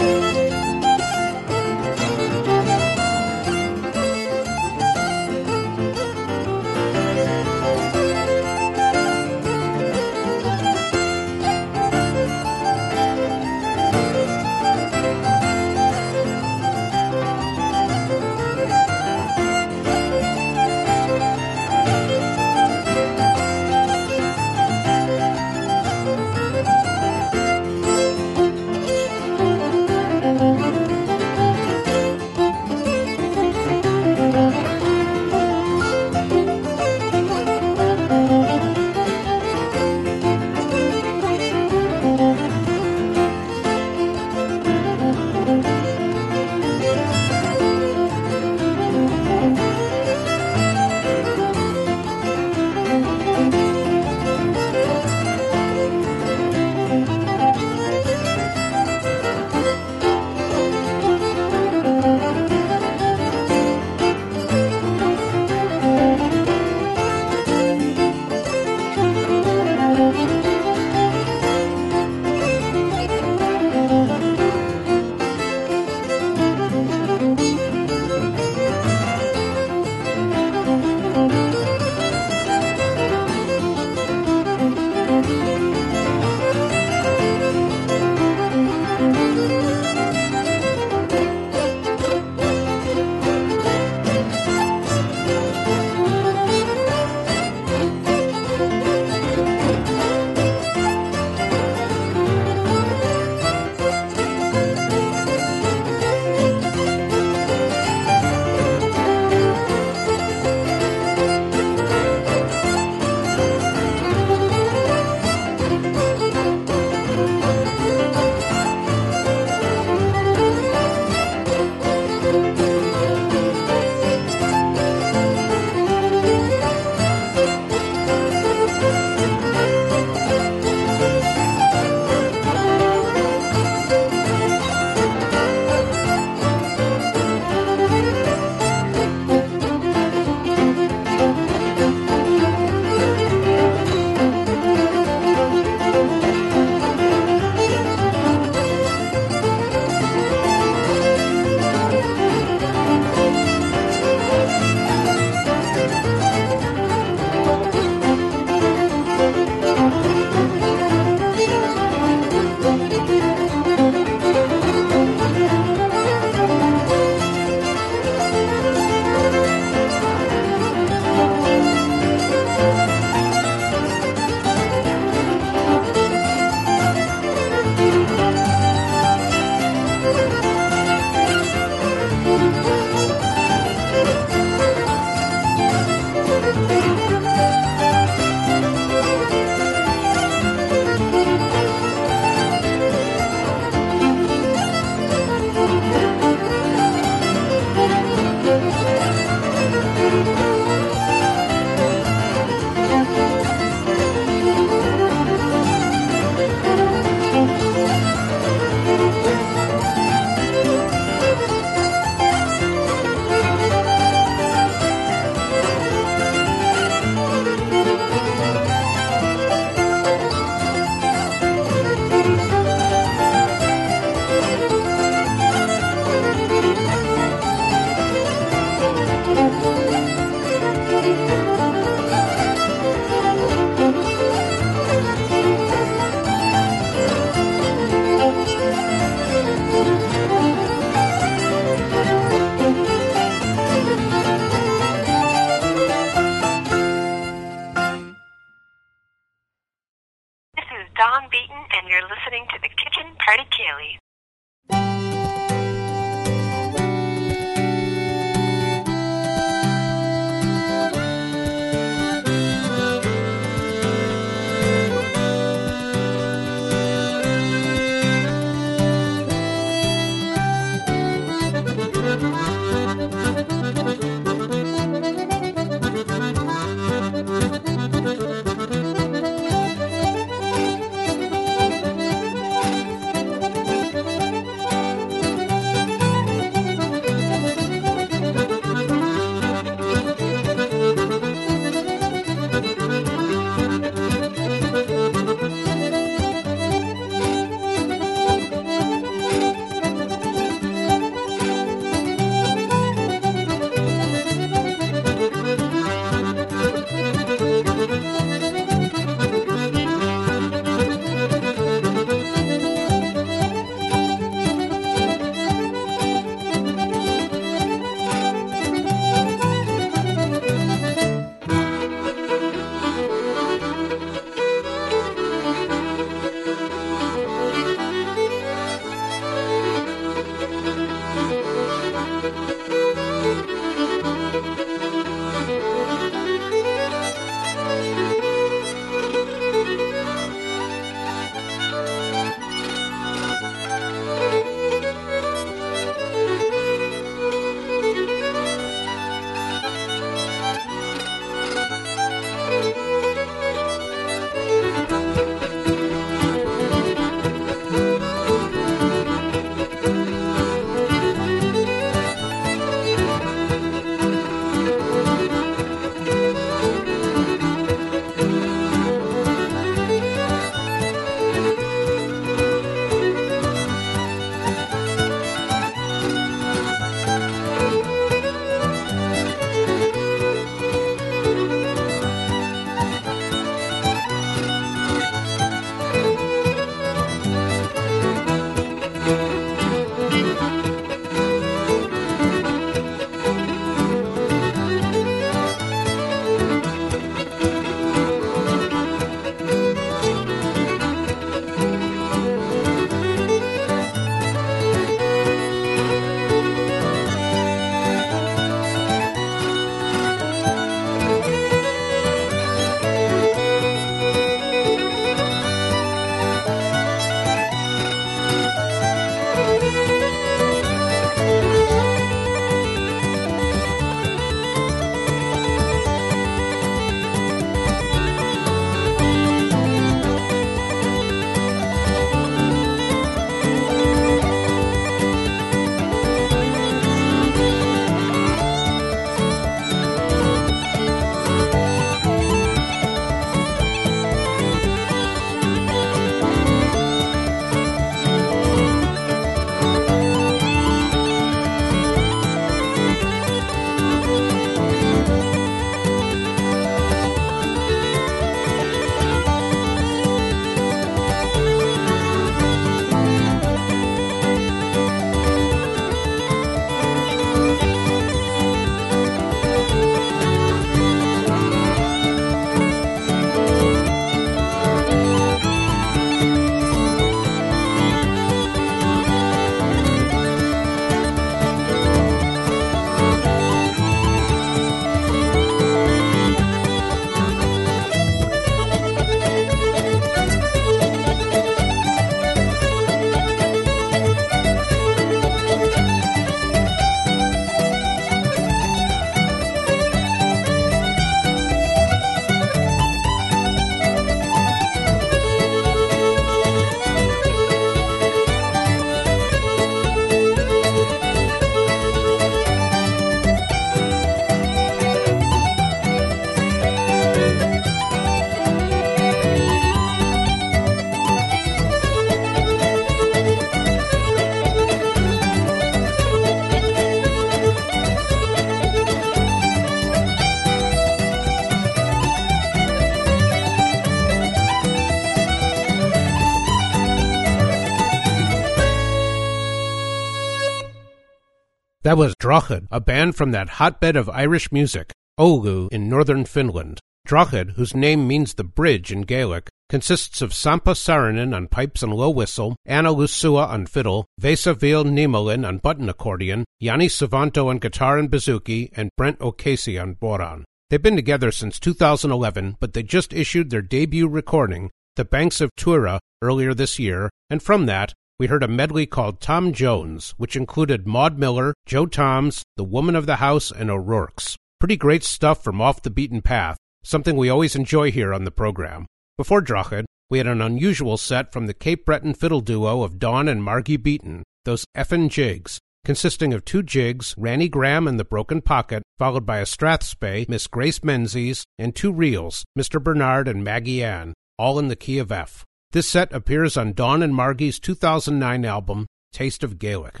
That 541.92 541.98
was 541.98 542.14
Droghid, 542.14 542.68
a 542.70 542.80
band 542.80 543.16
from 543.16 543.32
that 543.32 543.60
hotbed 543.60 543.96
of 543.96 544.08
Irish 544.08 544.50
music, 544.50 544.94
Oulu 545.20 545.68
in 545.70 545.90
northern 545.90 546.24
Finland. 546.24 546.80
Droghid, 547.06 547.50
whose 547.50 547.74
name 547.74 548.08
means 548.08 548.32
the 548.32 548.44
bridge 548.44 548.90
in 548.90 549.02
Gaelic, 549.02 549.50
consists 549.68 550.22
of 550.22 550.32
Sampa 550.32 550.72
Saarinen 550.72 551.36
on 551.36 551.48
pipes 551.48 551.82
and 551.82 551.92
low 551.92 552.08
whistle, 552.08 552.56
Anna 552.64 552.94
Lusua 552.94 553.46
on 553.46 553.66
fiddle, 553.66 554.06
Vesa 554.18 554.54
Niemelin 554.54 555.46
on 555.46 555.58
button 555.58 555.90
accordion, 555.90 556.46
Yanni 556.60 556.88
Savanto 556.88 557.48
on 557.48 557.58
guitar 557.58 557.98
and 557.98 558.10
bouzouki, 558.10 558.70
and 558.74 558.88
Brent 558.96 559.20
O'Casey 559.20 559.78
on 559.78 559.96
bodhrán. 559.96 560.44
They've 560.70 560.80
been 560.80 560.96
together 560.96 561.30
since 561.30 561.60
2011, 561.60 562.56
but 562.58 562.72
they 562.72 562.82
just 562.82 563.12
issued 563.12 563.50
their 563.50 563.60
debut 563.60 564.08
recording, 564.08 564.70
The 564.96 565.04
Banks 565.04 565.42
of 565.42 565.50
Tuira, 565.58 565.98
earlier 566.22 566.54
this 566.54 566.78
year, 566.78 567.10
and 567.28 567.42
from 567.42 567.66
that, 567.66 567.92
we 568.18 568.26
heard 568.26 568.42
a 568.42 568.48
medley 568.48 568.86
called 568.86 569.20
Tom 569.20 569.52
Jones, 569.52 570.14
which 570.16 570.36
included 570.36 570.86
Maud 570.86 571.18
Miller, 571.18 571.54
Joe 571.66 571.86
Toms, 571.86 572.42
The 572.56 572.64
Woman 572.64 572.94
of 572.94 573.06
the 573.06 573.16
House, 573.16 573.50
and 573.50 573.70
O'Rourke's. 573.70 574.36
Pretty 574.60 574.76
great 574.76 575.02
stuff 575.02 575.42
from 575.42 575.60
off 575.60 575.82
the 575.82 575.90
beaten 575.90 576.22
path, 576.22 576.56
something 576.84 577.16
we 577.16 577.28
always 577.28 577.56
enjoy 577.56 577.90
here 577.90 578.14
on 578.14 578.24
the 578.24 578.30
program. 578.30 578.86
Before 579.16 579.42
Droghid, 579.42 579.84
we 580.08 580.18
had 580.18 580.26
an 580.26 580.42
unusual 580.42 580.96
set 580.96 581.32
from 581.32 581.46
the 581.46 581.54
Cape 581.54 581.84
Breton 581.86 582.14
fiddle 582.14 582.40
duo 582.40 582.82
of 582.82 582.98
Dawn 582.98 583.28
and 583.28 583.42
Margie 583.42 583.76
Beaton, 583.76 584.22
those 584.44 584.64
effin' 584.76 585.08
jigs, 585.08 585.58
consisting 585.84 586.32
of 586.32 586.44
two 586.44 586.62
jigs, 586.62 587.14
Ranny 587.16 587.48
Graham 587.48 587.88
and 587.88 587.98
the 587.98 588.04
Broken 588.04 588.40
Pocket, 588.40 588.82
followed 588.98 589.26
by 589.26 589.38
a 589.38 589.44
strathspey, 589.44 590.28
Miss 590.28 590.46
Grace 590.46 590.84
Menzies, 590.84 591.44
and 591.58 591.74
two 591.74 591.92
reels, 591.92 592.44
Mr. 592.58 592.82
Bernard 592.82 593.26
and 593.26 593.42
Maggie 593.42 593.82
Ann, 593.82 594.14
all 594.38 594.58
in 594.58 594.68
the 594.68 594.76
key 594.76 594.98
of 594.98 595.10
F. 595.10 595.44
This 595.72 595.88
set 595.88 596.12
appears 596.12 596.58
on 596.58 596.74
Dawn 596.74 597.02
and 597.02 597.14
Margie's 597.14 597.58
2009 597.58 598.44
album, 598.44 598.86
Taste 599.10 599.42
of 599.42 599.58
Gaelic. 599.58 600.00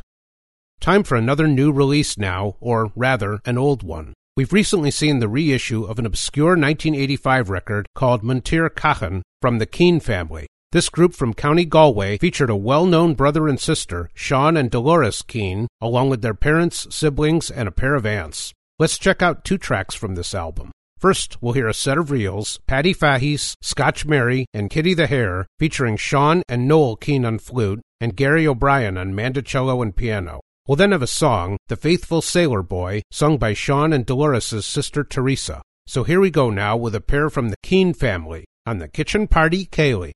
Time 0.80 1.02
for 1.02 1.16
another 1.16 1.48
new 1.48 1.72
release 1.72 2.18
now, 2.18 2.56
or 2.60 2.92
rather, 2.94 3.40
an 3.46 3.56
old 3.56 3.82
one. 3.82 4.12
We've 4.36 4.52
recently 4.52 4.90
seen 4.90 5.18
the 5.18 5.30
reissue 5.30 5.84
of 5.84 5.98
an 5.98 6.04
obscure 6.04 6.50
1985 6.50 7.48
record 7.48 7.86
called 7.94 8.22
Muintir 8.22 8.68
Chatháin 8.68 9.22
from 9.40 9.58
the 9.58 9.66
Keane 9.66 10.00
family. 10.00 10.46
This 10.72 10.90
group 10.90 11.14
from 11.14 11.32
County 11.32 11.64
Galway 11.64 12.18
featured 12.18 12.50
a 12.50 12.56
well 12.56 12.84
known 12.84 13.14
brother 13.14 13.48
and 13.48 13.58
sister, 13.58 14.10
Sean 14.12 14.58
and 14.58 14.70
Dolores 14.70 15.22
Keane, 15.22 15.68
along 15.80 16.10
with 16.10 16.20
their 16.20 16.34
parents, 16.34 16.86
siblings, 16.94 17.50
and 17.50 17.66
a 17.66 17.72
pair 17.72 17.94
of 17.94 18.04
aunts. 18.04 18.52
Let's 18.78 18.98
check 18.98 19.22
out 19.22 19.42
two 19.42 19.56
tracks 19.56 19.94
from 19.94 20.16
this 20.16 20.34
album. 20.34 20.70
First, 21.02 21.42
we'll 21.42 21.54
hear 21.54 21.66
a 21.66 21.74
set 21.74 21.98
of 21.98 22.12
reels, 22.12 22.60
Paddy 22.68 22.92
Fahey's 22.92 23.56
Scotch 23.60 24.06
Mary 24.06 24.46
and 24.54 24.70
Kitty 24.70 24.94
the 24.94 25.08
Hare, 25.08 25.48
featuring 25.58 25.96
Sean 25.96 26.44
and 26.48 26.68
Noel 26.68 26.94
Keane 26.94 27.24
on 27.24 27.40
flute 27.40 27.80
and 28.00 28.14
Gary 28.14 28.46
O'Brien 28.46 28.96
on 28.96 29.12
mandocello 29.12 29.82
and 29.82 29.96
piano. 29.96 30.40
We'll 30.68 30.76
then 30.76 30.92
have 30.92 31.02
a 31.02 31.08
song, 31.08 31.56
The 31.66 31.74
Faithful 31.74 32.22
Sailor 32.22 32.62
Boy, 32.62 33.02
sung 33.10 33.36
by 33.36 33.52
Sean 33.52 33.92
and 33.92 34.06
Dolores' 34.06 34.64
sister 34.64 35.02
Teresa. 35.02 35.60
So 35.88 36.04
here 36.04 36.20
we 36.20 36.30
go 36.30 36.50
now 36.50 36.76
with 36.76 36.94
a 36.94 37.00
pair 37.00 37.28
from 37.28 37.48
the 37.48 37.56
Keane 37.64 37.94
family 37.94 38.44
on 38.64 38.78
the 38.78 38.86
Kitchen 38.86 39.26
Party 39.26 39.66
Ceilidh. 39.66 40.12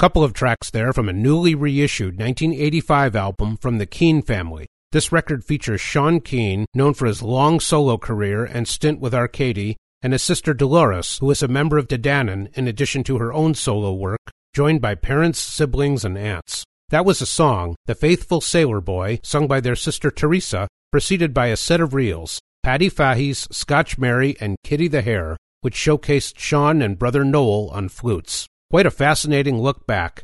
Couple 0.00 0.24
of 0.24 0.32
tracks 0.32 0.70
there 0.70 0.94
from 0.94 1.10
a 1.10 1.12
newly 1.12 1.54
reissued 1.54 2.18
1985 2.18 3.14
album 3.14 3.58
from 3.58 3.76
the 3.76 3.84
Keane 3.84 4.22
family. 4.22 4.64
This 4.92 5.12
record 5.12 5.44
features 5.44 5.82
Sean 5.82 6.22
Keane, 6.22 6.64
known 6.72 6.94
for 6.94 7.04
his 7.04 7.20
long 7.20 7.60
solo 7.60 7.98
career 7.98 8.42
and 8.42 8.66
stint 8.66 8.98
with 8.98 9.12
Arcady, 9.12 9.76
and 10.00 10.14
his 10.14 10.22
sister 10.22 10.54
Dolores, 10.54 11.18
who 11.18 11.30
is 11.30 11.42
a 11.42 11.48
member 11.48 11.76
of 11.76 11.86
De 11.86 11.98
Dannan 11.98 12.48
in 12.56 12.66
addition 12.66 13.04
to 13.04 13.18
her 13.18 13.30
own 13.30 13.52
solo 13.52 13.92
work, 13.92 14.22
joined 14.54 14.80
by 14.80 14.94
parents, 14.94 15.38
siblings, 15.38 16.02
and 16.02 16.16
aunts. 16.16 16.64
That 16.88 17.04
was 17.04 17.20
a 17.20 17.26
song, 17.26 17.76
The 17.84 17.94
Faithful 17.94 18.40
Sailor 18.40 18.80
Boy, 18.80 19.20
sung 19.22 19.46
by 19.46 19.60
their 19.60 19.76
sister 19.76 20.10
Teresa, 20.10 20.66
preceded 20.90 21.34
by 21.34 21.48
a 21.48 21.58
set 21.58 21.82
of 21.82 21.92
reels, 21.92 22.40
Paddy 22.62 22.88
Fahey's 22.88 23.46
Scotch 23.52 23.98
Mary 23.98 24.34
and 24.40 24.56
Kitty 24.64 24.88
the 24.88 25.02
Hare, 25.02 25.36
which 25.60 25.74
showcased 25.74 26.38
Sean 26.38 26.80
and 26.80 26.98
brother 26.98 27.22
Noel 27.22 27.68
on 27.68 27.90
flutes. 27.90 28.48
Quite 28.70 28.86
a 28.86 28.90
fascinating 28.92 29.60
look 29.60 29.84
back. 29.84 30.22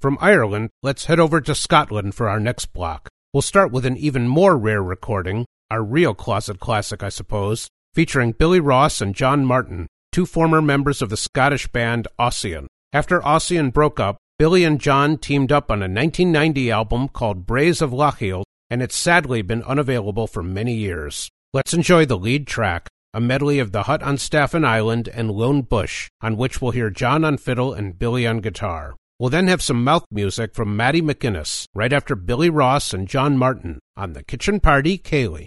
From 0.00 0.16
Ireland, 0.22 0.70
let's 0.82 1.04
head 1.04 1.20
over 1.20 1.38
to 1.42 1.54
Scotland 1.54 2.14
for 2.14 2.26
our 2.26 2.40
next 2.40 2.72
block. 2.72 3.10
We'll 3.34 3.42
start 3.42 3.72
with 3.72 3.84
an 3.84 3.98
even 3.98 4.26
more 4.26 4.56
rare 4.56 4.82
recording, 4.82 5.44
our 5.70 5.82
real 5.82 6.14
closet 6.14 6.60
classic, 6.60 7.02
I 7.02 7.10
suppose, 7.10 7.68
featuring 7.92 8.32
Billy 8.32 8.58
Ross 8.58 9.02
and 9.02 9.14
John 9.14 9.44
Martin, 9.44 9.86
two 10.12 10.24
former 10.24 10.62
members 10.62 11.02
of 11.02 11.10
the 11.10 11.16
Scottish 11.18 11.68
band 11.68 12.08
Ossian. 12.18 12.68
After 12.94 13.20
Ossian 13.20 13.70
broke 13.70 14.00
up, 14.00 14.16
Billy 14.38 14.64
and 14.64 14.80
John 14.80 15.18
teamed 15.18 15.52
up 15.52 15.70
on 15.70 15.80
a 15.80 15.92
1990 15.92 16.70
album 16.70 17.08
called 17.08 17.46
Braes 17.46 17.82
of 17.82 17.90
Lochiel, 17.90 18.44
and 18.70 18.80
it's 18.80 18.96
sadly 18.96 19.42
been 19.42 19.62
unavailable 19.64 20.26
for 20.26 20.42
many 20.42 20.72
years. 20.72 21.28
Let's 21.52 21.74
enjoy 21.74 22.06
the 22.06 22.16
lead 22.16 22.46
track, 22.46 22.88
a 23.14 23.20
medley 23.20 23.58
of 23.58 23.72
The 23.72 23.84
Hut 23.84 24.02
on 24.02 24.18
Staffin 24.18 24.66
Island 24.66 25.08
and 25.08 25.30
Lone 25.30 25.62
Bush, 25.62 26.10
on 26.20 26.36
which 26.36 26.60
we'll 26.60 26.72
hear 26.72 26.90
John 26.90 27.24
on 27.24 27.38
fiddle 27.38 27.72
and 27.72 27.98
Billy 27.98 28.26
on 28.26 28.40
guitar. 28.40 28.96
We'll 29.18 29.30
then 29.30 29.48
have 29.48 29.62
some 29.62 29.82
mouth 29.82 30.04
music 30.10 30.54
from 30.54 30.76
Mairi 30.76 31.00
McInnes, 31.00 31.66
right 31.74 31.92
after 31.92 32.14
Billy 32.14 32.50
Ross 32.50 32.92
and 32.92 33.08
John 33.08 33.38
Martin 33.38 33.78
on 33.96 34.12
the 34.12 34.22
Kitchen 34.22 34.60
Party 34.60 34.98
Ceilidh. 34.98 35.46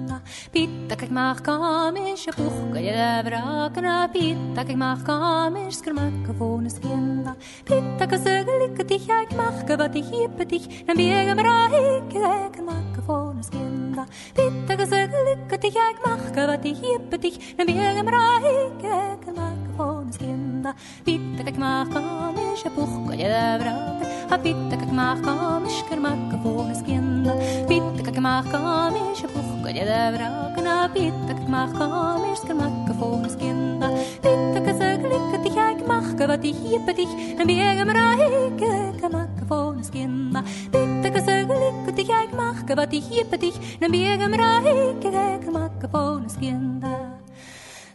tak 0.87 1.01
ik 1.01 1.11
mag 1.11 1.41
kam 1.41 1.95
is 1.95 2.25
gur 2.25 2.25
mag 2.25 2.25
fón 2.25 2.25
is 2.25 2.25
kinda 2.25 2.25
pít, 2.25 2.25
tak 2.25 2.25
ik 2.25 2.25
mag 2.25 2.25
kam 2.25 2.25
is 2.25 2.27
a 2.27 2.31
buch 2.31 2.73
go 2.73 2.79
le 2.79 2.91
debra 2.91 3.69
gna 3.73 4.07
pít, 4.07 4.37
tak 4.55 4.69
ik 4.69 4.75
mag 4.75 5.03
kam 5.03 5.55
is 5.55 5.81
gur 5.81 5.93
mag 5.93 6.35
fón 6.37 6.65
is 6.65 6.79
kinda 6.79 7.35
pít, 7.65 7.97
tak 7.97 8.13
a 8.13 8.17
sögel 8.17 8.61
ik 8.61 8.87
dich 8.87 9.07
ik 9.07 9.35
mag 9.35 9.77
wat 9.77 9.95
ich 9.95 10.09
hippe 10.11 10.45
dich 10.45 10.67
na 10.85 10.93
bega 10.93 11.67
ik 11.71 12.13
ek 12.13 12.63
mag 12.65 12.97
fón 13.05 13.39
is 13.39 13.49
kinda 13.49 14.05
pít, 14.35 14.67
tak 14.67 14.79
a 14.79 14.85
sögel 14.85 15.27
ik 15.33 15.61
dich 15.61 15.75
ik 15.75 15.97
mag 16.05 16.21
wat 16.35 16.65
ich 16.65 16.81
hippe 16.81 17.17
dich 17.17 17.55
bega 17.55 18.03
bra 18.03 18.39
ik 18.43 18.81
tak 21.37 21.47
ik 21.47 21.57
mag 21.57 21.87
kam 21.93 22.35
is 22.53 22.65
a 22.65 22.69
buch 22.69 22.95
go 23.07 23.13
le 23.15 23.27
debra 23.33 23.75
a 24.29 24.37
pít, 24.37 24.55
tak 24.69 24.81
ik 24.81 24.91
mag 24.91 25.21
kam 25.21 25.65
gur 25.89 25.99
mag 25.99 26.31
fón 26.43 26.71
is 26.71 26.81
kinda 26.81 26.85
pít, 26.85 26.85
tak 26.85 26.85
ik 26.85 26.85
kam 26.85 26.85
is 26.85 26.85
a 26.85 26.85
buch 26.85 26.85
go 26.85 27.07
le 27.07 27.10
debra 29.73 30.51
gna 30.55 30.89
pít, 30.93 31.13
tak 31.27 31.39
ik 31.39 31.47
mag 31.47 31.71
kam 31.77 32.23
is 32.31 32.39
gur 32.39 32.55
mag 32.55 32.89
fón 32.99 33.25
is 33.25 33.35
kinda 33.35 33.87
pít, 34.21 34.41
tak 34.53 34.67
a 34.67 34.73
sögel 34.79 35.11
ik 35.17 35.43
dich 35.43 35.59
ik 35.71 35.87
mag 35.87 36.17
go 36.17 36.25
wat 36.27 36.43
ich 36.43 36.61
hippe 36.63 36.93
dich 36.93 37.13
na 37.37 37.43
bega 37.45 37.83
bra 37.85 38.07
ik 38.17 38.61
ek 38.61 39.11
mag 39.11 39.37
fón 39.47 39.79
is 39.79 39.89
kinda 39.89 40.41
pít, 40.71 40.91
tak 41.03 41.15
a 41.15 41.21
sögel 41.27 41.61
ik 41.69 41.95
dich 41.95 42.09
ik 42.23 42.33
mag 42.33 42.57
go 42.67 42.75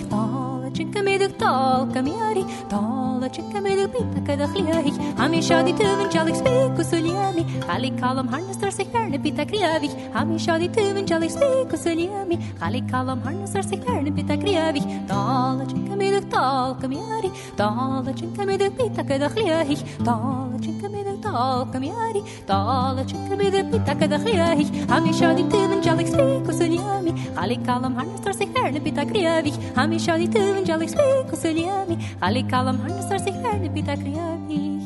chinka 0.78 1.02
middag 1.08 1.38
talka 1.38 2.02
miari 2.08 2.44
Dala 2.70 3.28
chinka 3.30 3.60
middag 3.66 3.92
pita 3.94 4.20
kada 4.28 4.48
chliahich 4.54 4.98
Hami 5.18 5.40
shadi 5.42 5.74
tuvin 5.74 6.10
jalik 6.10 6.36
speak 6.36 6.78
usuliami 6.84 7.44
Khali 7.66 7.92
kalam 8.00 8.28
harnasar 8.28 8.72
se 8.72 8.84
kerne 8.86 9.18
pita 9.24 9.46
kriavich 9.46 9.96
Hami 10.14 10.38
shadi 10.46 10.70
tuvin 10.70 11.06
jalik 11.06 11.32
speak 11.32 11.74
usuliami 11.74 12.38
Khali 12.60 12.82
kalam 12.92 13.22
harnasar 13.22 13.64
se 13.64 13.78
kerne 13.78 14.12
pita 14.16 14.38
kriavich 14.38 14.88
Dala 15.08 15.66
chinka 15.72 15.96
middag 15.96 16.30
talka 16.30 16.88
miari 16.88 17.32
Dala 17.58 18.12
chinka 18.14 18.46
middag 18.46 18.78
pita 18.78 19.04
kada 19.04 19.30
chliahich 19.30 19.84
Dala 20.04 20.58
chinka 20.60 20.88
middag 20.88 20.97
طالك 21.32 21.76
مياري 21.76 22.24
طالة 22.48 23.08
شك 23.08 23.30
بذب 23.40 23.86
تكد 23.86 24.24
خياهي 24.24 24.66
همي 24.90 25.14
شادي 25.14 25.44
تمن 25.44 25.82
جالك 25.82 26.08
سبيك 26.08 26.50
وسليامي 26.50 27.14
خالي 27.36 27.56
كالم 27.56 28.00
هرن 28.00 28.18
ستر 28.18 28.32
سحر 28.32 28.72
نبيتك 28.72 29.12
ريابي 29.12 29.54
همي 29.78 30.00
شادي 30.00 30.28
تمن 30.28 30.64
جالك 30.64 30.90
سبيك 30.90 31.34
وسليامي 31.34 31.98
خالي 32.22 32.42
كالم 32.42 32.76
هرن 32.82 33.02
ستر 33.02 33.18
سحر 33.18 33.56
نبيتك 33.64 34.00
ريابي 34.04 34.78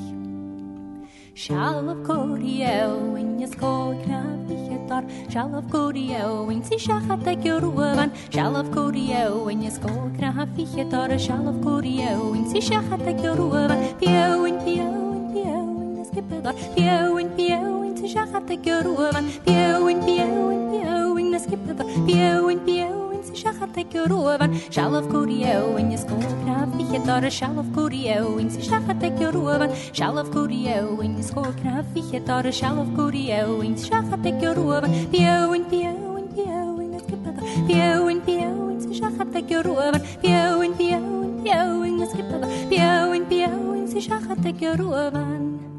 شالب 1.36 2.08
كوريو 2.08 3.16
إن 3.18 3.40
يسكو 3.40 3.94
كنابي 4.06 4.76
يطار 4.76 5.04
شالب 5.30 5.72
كوريو 5.72 6.52
إن 6.52 6.64
سيشاختك 6.64 7.46
يروان 7.46 8.10
شالب 8.30 8.74
كوريو 8.76 9.50
إن 9.50 9.64
يسكو 9.64 9.88
كنابي 10.18 10.68
يطار 10.78 11.18
شالب 11.18 11.64
كوريو 11.64 12.36
إن 12.36 12.50
سيشاختك 12.50 13.24
يروان 13.24 13.86
بيو 14.00 14.46
إن 14.46 14.66
بيو 14.66 15.11
skipper 16.12 16.54
Pio 16.76 17.18
in 17.18 17.30
pio 17.36 17.84
in 17.84 17.96
si 17.96 18.08
shachat 18.14 18.50
ek 18.52 18.66
yoruvan 18.66 19.26
Pio 19.46 19.88
in 19.88 20.00
pio 20.04 20.50
in 20.50 20.62
pio 20.72 21.18
in 21.18 21.32
the 21.32 21.40
skipper 21.40 21.76
Pio 22.08 22.48
in 22.50 22.60
pio 22.60 23.12
in 23.12 23.24
si 23.24 23.34
shachat 23.44 23.78
ek 23.78 23.94
yoruvan 23.96 24.52
Shall 24.72 24.96
of 24.96 25.10
Corio 25.10 25.78
in 25.78 25.92
your 25.92 26.00
skull 26.00 26.20
knappihetar 26.44 27.32
Shall 27.32 27.60
of 27.60 27.72
Corio 27.74 28.38
in 28.38 28.50
si 28.50 28.62
shachat 28.62 29.04
ek 29.04 29.20
yoruvan 29.24 29.72
Shall 29.94 30.18
of 30.18 30.32
Corio 30.32 31.00
in 31.00 31.16
your 31.16 31.24
skull 31.24 31.54
knappihetar 31.64 32.52
Shall 32.52 32.82
of 32.82 32.94
Corio 32.96 33.62
in 33.62 33.78
si 33.78 33.90
shachat 33.90 34.26
ek 34.26 34.42
yoruvan 34.44 34.92
Pio 35.12 35.54
in 35.54 35.66
pio 35.66 35.96
in 36.18 36.28
pio 36.36 36.80
in 36.80 36.92
the 36.92 37.00
skipper 37.00 37.34
Pio 37.68 38.08
in 38.08 38.22
pio 38.22 38.70
in 38.70 38.80
si 38.82 39.00
shachat 39.00 39.36
ek 39.36 39.48
yoruvan 39.56 40.02
Pio 40.22 40.62
in 40.62 40.74
pio 40.76 41.02
in 41.24 41.44
pio 41.44 41.84
in 41.84 41.98
the 41.98 42.06
skipper 42.06 42.42
Pio 42.70 43.12
in 43.14 43.26
pio 43.26 43.74
in 43.80 43.88
si 43.88 44.00
shachat 44.10 44.46
ek 44.54 44.66
yoruvan 44.68 45.71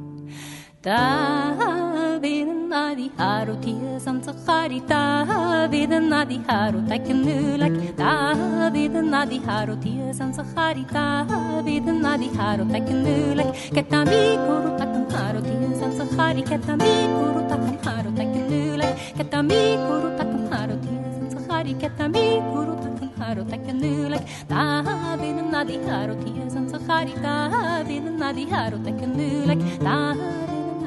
David 0.83 2.49
nadi 2.71 3.07
haru 3.17 3.55
tia 3.63 4.01
sam 4.05 4.21
tsakari 4.21 4.81
David 4.93 5.91
nadi 6.13 6.39
haru 6.49 6.81
takenulak 6.91 7.75
David 8.01 8.95
nadi 9.13 9.39
haru 9.47 9.77
tia 9.81 10.13
sam 10.13 10.33
tsakari 10.33 10.83
David 10.93 11.87
nadi 11.87 12.29
haru 12.35 12.65
takenulak 12.75 13.55
Ketami 13.77 14.23
kuru 14.43 14.71
takam 14.81 15.05
haru 15.15 15.41
tia 15.47 15.71
sam 15.79 15.91
tsakari 15.99 16.43
Ketami 16.51 16.91
kuru 17.15 17.43
takam 17.53 17.77
haru 17.87 18.11
takenulak 18.19 18.93
Ketami 19.19 19.61
kuru 19.87 20.11
takam 20.19 20.43
haru 20.51 20.77
tia 20.85 21.11
sam 21.15 21.27
tsakari 21.33 21.73
Ketami 21.85 22.27
kuru 22.51 22.75
takam 22.83 23.11
haru 23.21 23.43
takenulak 23.53 24.23
David 24.51 25.39
nadi 25.55 25.77
haru 25.87 26.15
tia 26.25 26.51
sam 26.51 26.67
tsakari 26.67 27.15
David 27.23 28.05
nadi 28.25 28.45
haru 28.51 28.83
takenulak 28.89 29.63
David 29.79 30.62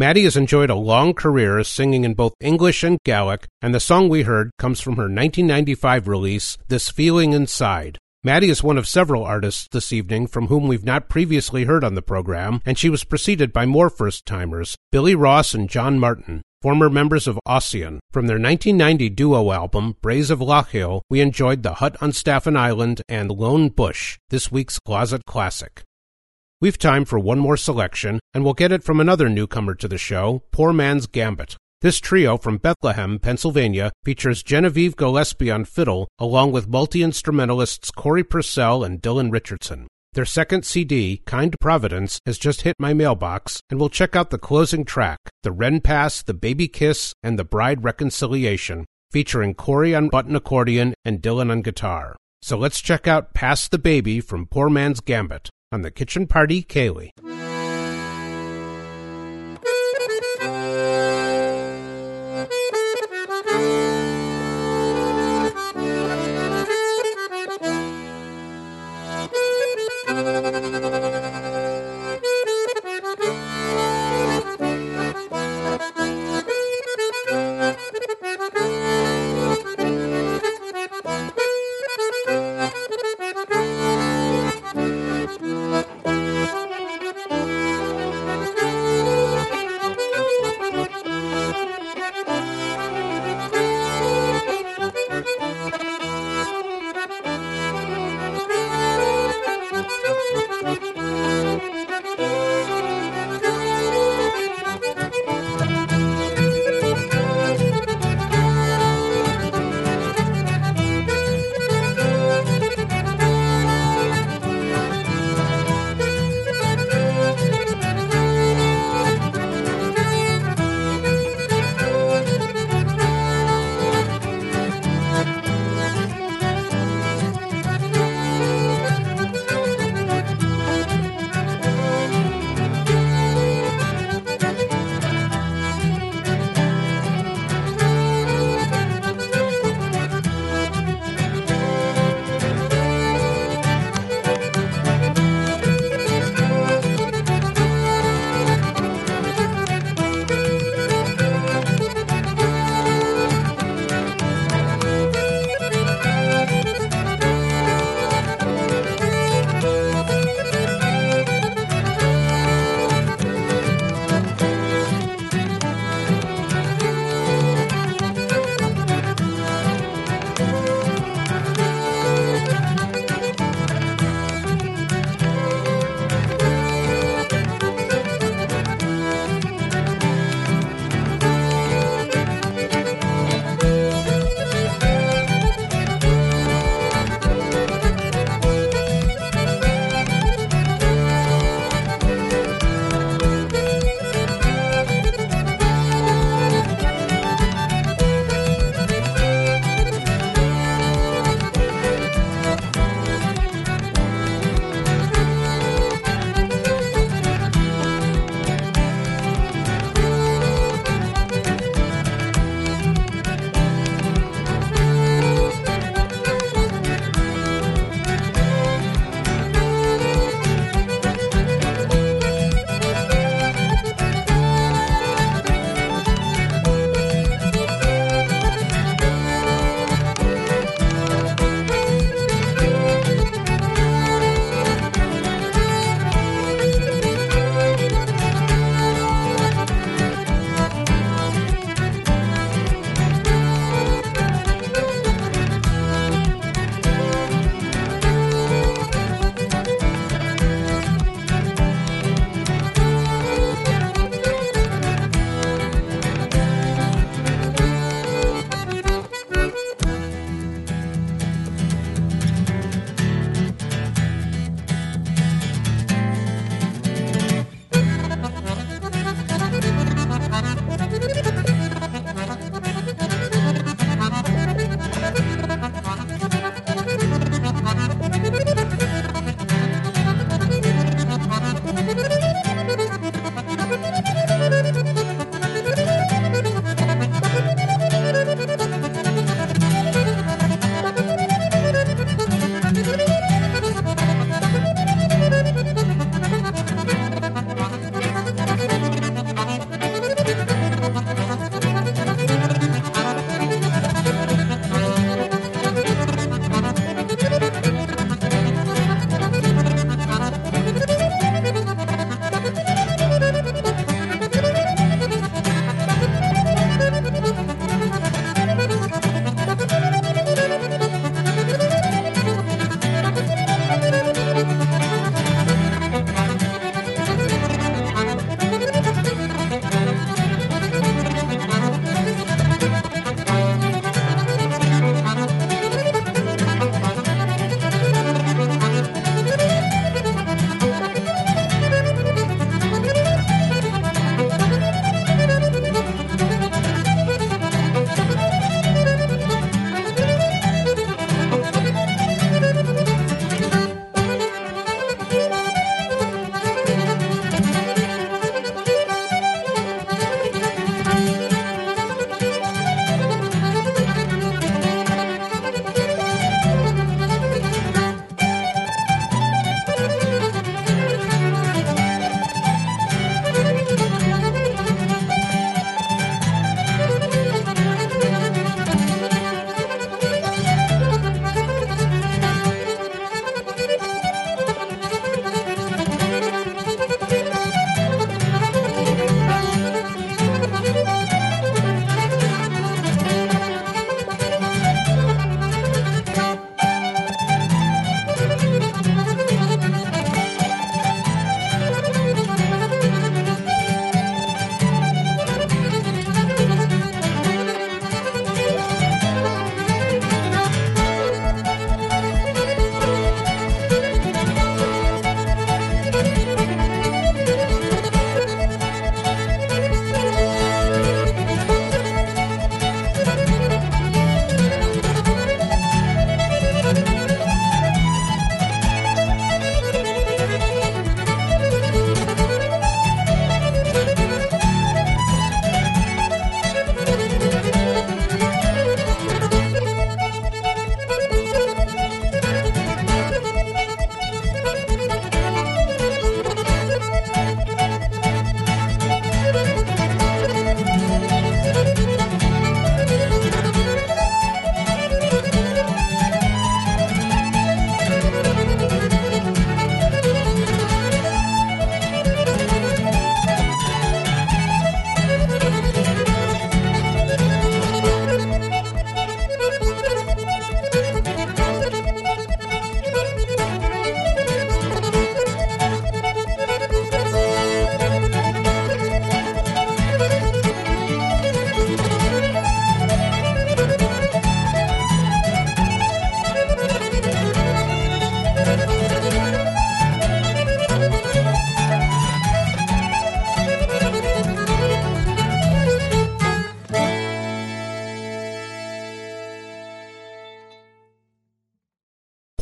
Mairi 0.00 0.24
has 0.24 0.34
enjoyed 0.34 0.70
a 0.70 0.74
long 0.74 1.12
career 1.12 1.58
as 1.58 1.68
singing 1.68 2.04
in 2.04 2.14
both 2.14 2.32
English 2.40 2.82
and 2.82 2.96
Gaelic, 3.04 3.46
and 3.60 3.74
the 3.74 3.80
song 3.80 4.08
we 4.08 4.22
heard 4.22 4.50
comes 4.58 4.80
from 4.80 4.96
her 4.96 5.02
1995 5.02 6.08
release, 6.08 6.56
This 6.68 6.88
Feeling 6.88 7.34
Inside. 7.34 7.98
Mairi 8.24 8.48
is 8.48 8.62
one 8.62 8.78
of 8.78 8.88
several 8.88 9.24
artists 9.24 9.68
this 9.72 9.92
evening 9.92 10.26
from 10.26 10.46
whom 10.46 10.66
we've 10.66 10.86
not 10.86 11.10
previously 11.10 11.64
heard 11.64 11.84
on 11.84 11.96
the 11.96 12.00
program, 12.00 12.62
and 12.64 12.78
she 12.78 12.88
was 12.88 13.04
preceded 13.04 13.52
by 13.52 13.66
more 13.66 13.90
first 13.90 14.24
timers, 14.24 14.74
Billy 14.90 15.14
Ross 15.14 15.52
and 15.52 15.68
John 15.68 15.98
Martin, 15.98 16.40
former 16.62 16.88
members 16.88 17.26
of 17.26 17.38
Ossian. 17.46 17.98
From 18.10 18.26
their 18.26 18.38
1990 18.38 19.10
duo 19.10 19.52
album, 19.52 19.96
Braes 20.00 20.30
of 20.30 20.38
Lochiel, 20.38 21.02
we 21.10 21.20
enjoyed 21.20 21.62
The 21.62 21.74
Hut 21.74 21.98
on 22.00 22.12
Staffin 22.12 22.56
Island 22.56 23.02
and 23.06 23.30
Lone 23.30 23.68
Bush, 23.68 24.16
this 24.30 24.50
week's 24.50 24.78
Closet 24.78 25.26
Classic. 25.26 25.82
We've 26.62 26.76
time 26.76 27.06
for 27.06 27.18
one 27.18 27.38
more 27.38 27.56
selection, 27.56 28.20
and 28.34 28.44
we'll 28.44 28.52
get 28.52 28.70
it 28.70 28.82
from 28.82 29.00
another 29.00 29.30
newcomer 29.30 29.74
to 29.76 29.88
the 29.88 29.96
show, 29.96 30.42
Poor 30.50 30.74
Man's 30.74 31.06
Gambit. 31.06 31.56
This 31.80 31.98
trio 31.98 32.36
from 32.36 32.58
Bethlehem, 32.58 33.18
Pennsylvania, 33.18 33.92
features 34.04 34.42
Genevieve 34.42 34.94
Gillespie 34.94 35.50
on 35.50 35.64
fiddle, 35.64 36.06
along 36.18 36.52
with 36.52 36.68
multi 36.68 37.02
instrumentalists 37.02 37.90
Corey 37.90 38.22
Purcell 38.22 38.84
and 38.84 39.00
Dylan 39.00 39.32
Richardson. 39.32 39.86
Their 40.12 40.26
second 40.26 40.66
CD, 40.66 41.22
Kind 41.24 41.56
Providence, 41.62 42.18
has 42.26 42.36
just 42.36 42.60
hit 42.60 42.76
my 42.78 42.92
mailbox, 42.92 43.62
and 43.70 43.80
we'll 43.80 43.88
check 43.88 44.14
out 44.14 44.28
the 44.28 44.36
closing 44.36 44.84
track, 44.84 45.18
The 45.42 45.52
Wren 45.52 45.80
Pass, 45.80 46.20
The 46.20 46.34
Baby 46.34 46.68
Kiss, 46.68 47.14
and 47.22 47.38
The 47.38 47.44
Bride 47.44 47.84
Reconciliation, 47.84 48.84
featuring 49.10 49.54
Corey 49.54 49.94
on 49.94 50.10
button 50.10 50.36
accordion 50.36 50.92
and 51.06 51.22
Dylan 51.22 51.50
on 51.50 51.62
guitar. 51.62 52.16
So 52.42 52.58
let's 52.58 52.82
check 52.82 53.08
out 53.08 53.32
Pass 53.32 53.66
the 53.66 53.78
Baby 53.78 54.20
from 54.20 54.44
Poor 54.44 54.68
Man's 54.68 55.00
Gambit 55.00 55.48
on 55.72 55.82
the 55.82 55.90
Kitchen 55.90 56.26
Party 56.26 56.64
Ceilidh. 56.64 57.12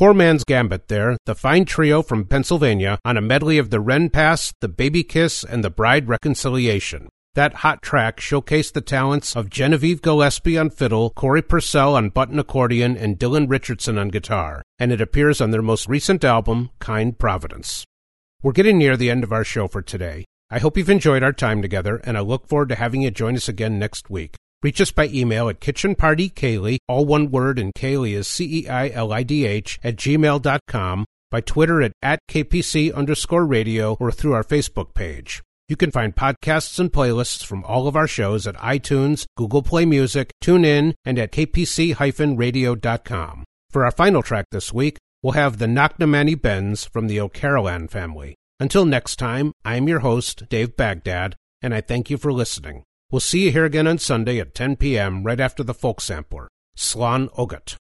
Poor 0.09 0.15
Man's 0.15 0.43
Gambit 0.45 0.89
there, 0.89 1.19
the 1.27 1.35
fine 1.35 1.67
trio 1.67 2.01
from 2.01 2.25
Pennsylvania 2.25 2.99
on 3.05 3.19
a 3.19 3.21
medley 3.21 3.59
of 3.59 3.69
the 3.69 3.79
Wren 3.79 4.09
Pass, 4.09 4.55
the 4.63 4.67
Baby 4.67 5.05
Kiss, 5.05 5.45
and 5.45 5.63
the 5.63 5.69
Bride 5.69 6.09
Reconciliation. 6.09 7.11
That 7.35 7.57
hot 7.57 7.83
track 7.83 8.19
showcased 8.19 8.73
the 8.73 8.81
talents 8.81 9.37
of 9.37 9.51
Genevieve 9.51 10.01
Gillespie 10.01 10.57
on 10.57 10.71
fiddle, 10.71 11.11
Corey 11.11 11.43
Purcell 11.43 11.95
on 11.95 12.09
button 12.09 12.39
accordion, 12.39 12.97
and 12.97 13.19
Dylan 13.19 13.51
Richardson 13.51 13.99
on 13.99 14.09
guitar, 14.09 14.63
and 14.79 14.93
it 14.93 15.03
appears 15.03 15.43
on 15.43 15.51
their 15.51 15.61
most 15.61 15.87
recent 15.87 16.25
album, 16.25 16.71
Kind 16.79 17.19
Providence. 17.19 17.85
We're 18.43 18.53
getting 18.53 18.79
near 18.79 18.97
the 18.97 19.11
end 19.11 19.25
of 19.25 19.33
our 19.33 19.45
show 19.45 19.69
for 19.69 19.83
today. 19.83 20.25
I 20.49 20.59
hope 20.59 20.79
you've 20.79 20.89
enjoyed 20.89 21.23
our 21.23 21.35
time 21.35 21.61
together, 21.61 22.01
and 22.03 22.17
I 22.17 22.21
look 22.21 22.49
forward 22.49 22.71
to 22.71 22.77
having 22.77 23.03
you 23.03 23.11
join 23.11 23.37
us 23.37 23.47
again 23.47 23.79
next 23.79 24.09
week. 24.09 24.37
Reach 24.61 24.81
us 24.81 24.91
by 24.91 25.07
email 25.07 25.49
at 25.49 25.61
kitchenpartyceilidh, 25.61 26.79
all 26.89 27.05
one 27.05 27.31
word, 27.31 27.61
and 27.61 27.73
Ceilidh 27.75 28.15
is 28.15 28.27
C-E-I-L-I-D-H, 28.27 29.79
at 29.85 29.95
gmail.com, 29.95 31.05
by 31.31 31.41
Twitter 31.41 31.83
at, 31.83 31.93
at 32.03 32.19
KPC 32.29 32.93
underscore 32.93 33.47
radio, 33.47 33.97
or 34.01 34.11
through 34.11 34.33
our 34.33 34.43
Facebook 34.43 34.95
page. 34.95 35.43
You 35.69 35.77
can 35.77 35.93
find 35.93 36.17
podcasts 36.17 36.81
and 36.81 36.91
playlists 36.91 37.45
from 37.45 37.63
all 37.65 37.87
of 37.87 37.95
our 37.95 38.09
shows 38.09 38.49
at 38.49 38.57
iTunes, 38.57 39.27
Google 39.37 39.63
Play 39.63 39.85
Music, 39.85 40.31
TuneIn, 40.43 40.95
and 41.05 41.19
at 41.19 41.31
kpc-radio.com. 41.31 43.45
For 43.71 43.85
our 43.85 43.93
final 43.93 44.23
track 44.23 44.47
this 44.51 44.73
week, 44.73 44.97
we'll 45.23 45.35
have 45.35 45.59
the 45.59 45.67
Knocknamani 45.67 46.41
Bends 46.41 46.87
from 46.87 47.07
the 47.07 47.21
O'Carolan 47.21 47.87
family. 47.87 48.35
Until 48.59 48.87
next 48.87 49.17
time, 49.17 49.53
I'm 49.65 49.87
your 49.87 50.01
host, 50.01 50.49
Dave 50.49 50.77
Baghdad, 50.77 51.37
and 51.63 51.75
I 51.75 51.81
thank 51.81 52.11
you 52.11 52.17
for 52.17 52.33
listening. 52.33 52.83
We'll 53.11 53.21
see 53.21 53.45
you 53.45 53.53
here 53.53 53.65
again 53.65 53.87
on 53.87 53.97
Sunday 53.97 54.39
at 54.39 54.55
10 54.55 54.77
p.m. 54.77 55.23
right 55.25 55.41
after 55.41 55.63
the 55.63 55.73
folk 55.73 56.03
sampler, 56.03 56.47
Slan 56.77 57.29
Ogat. 57.39 57.77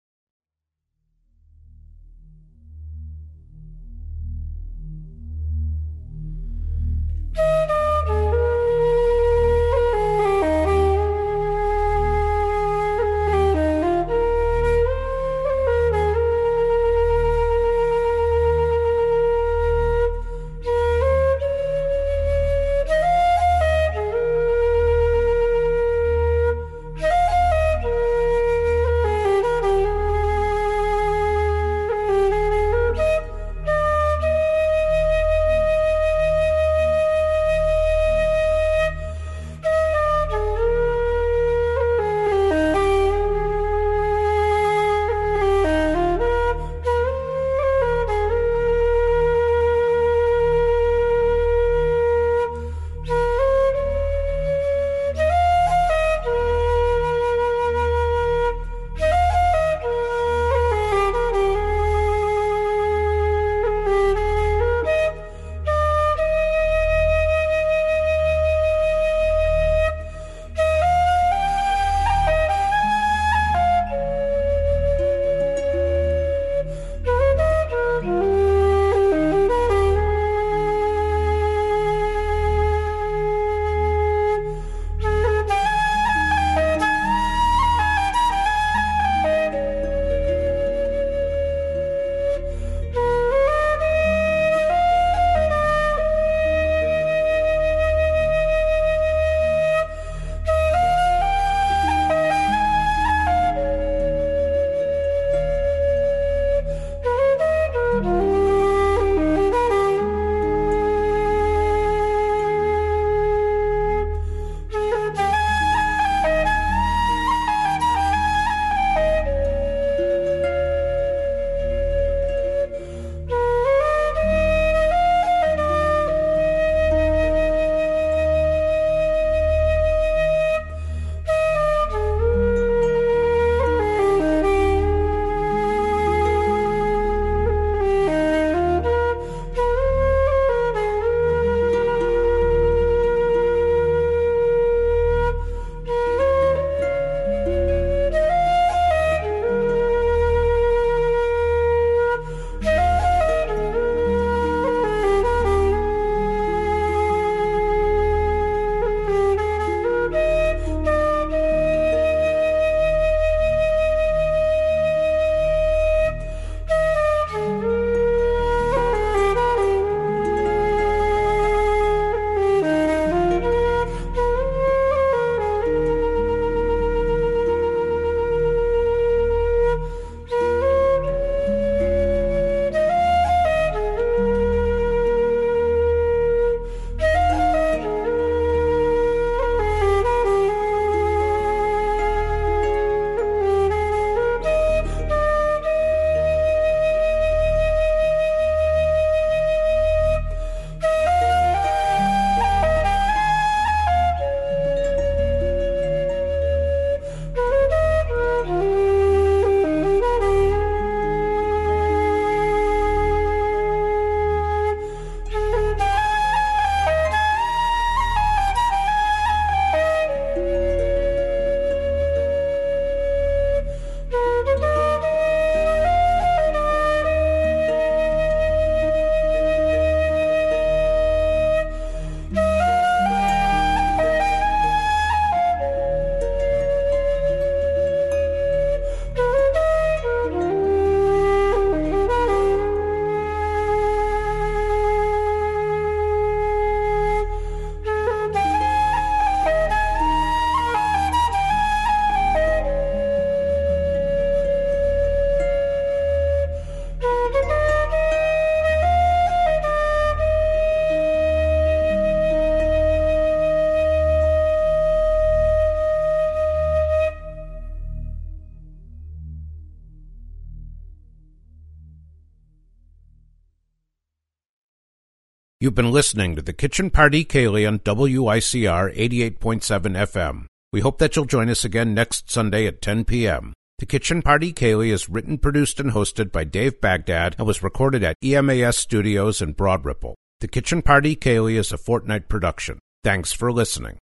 You've 275.66 275.74
been 275.74 275.90
listening 275.90 276.36
to 276.36 276.42
the 276.42 276.52
Kitchen 276.52 276.90
Party 276.90 277.24
Ceilidh 277.24 277.66
on 277.66 277.80
WICR 277.80 278.96
88.7 278.96 279.60
FM. 280.06 280.46
We 280.72 280.78
hope 280.78 280.98
that 280.98 281.16
you'll 281.16 281.24
join 281.24 281.50
us 281.50 281.64
again 281.64 281.92
next 281.92 282.30
Sunday 282.30 282.68
at 282.68 282.80
10 282.80 283.04
p.m. 283.04 283.52
The 283.80 283.86
Kitchen 283.86 284.22
Party 284.22 284.52
Ceilidh 284.52 284.92
is 284.92 285.08
written, 285.08 285.38
produced, 285.38 285.80
and 285.80 285.90
hosted 285.90 286.30
by 286.30 286.44
Dave 286.44 286.80
Baghdad 286.80 287.34
and 287.36 287.48
was 287.48 287.64
recorded 287.64 288.04
at 288.04 288.14
EMAS 288.22 288.76
Studios 288.76 289.42
in 289.42 289.54
Broad 289.54 289.84
Ripple. 289.84 290.14
The 290.38 290.46
Kitchen 290.46 290.82
Party 290.82 291.16
Ceilidh 291.16 291.58
is 291.58 291.72
a 291.72 291.78
fortnight 291.78 292.28
production. 292.28 292.78
Thanks 293.02 293.32
for 293.32 293.50
listening. 293.50 293.98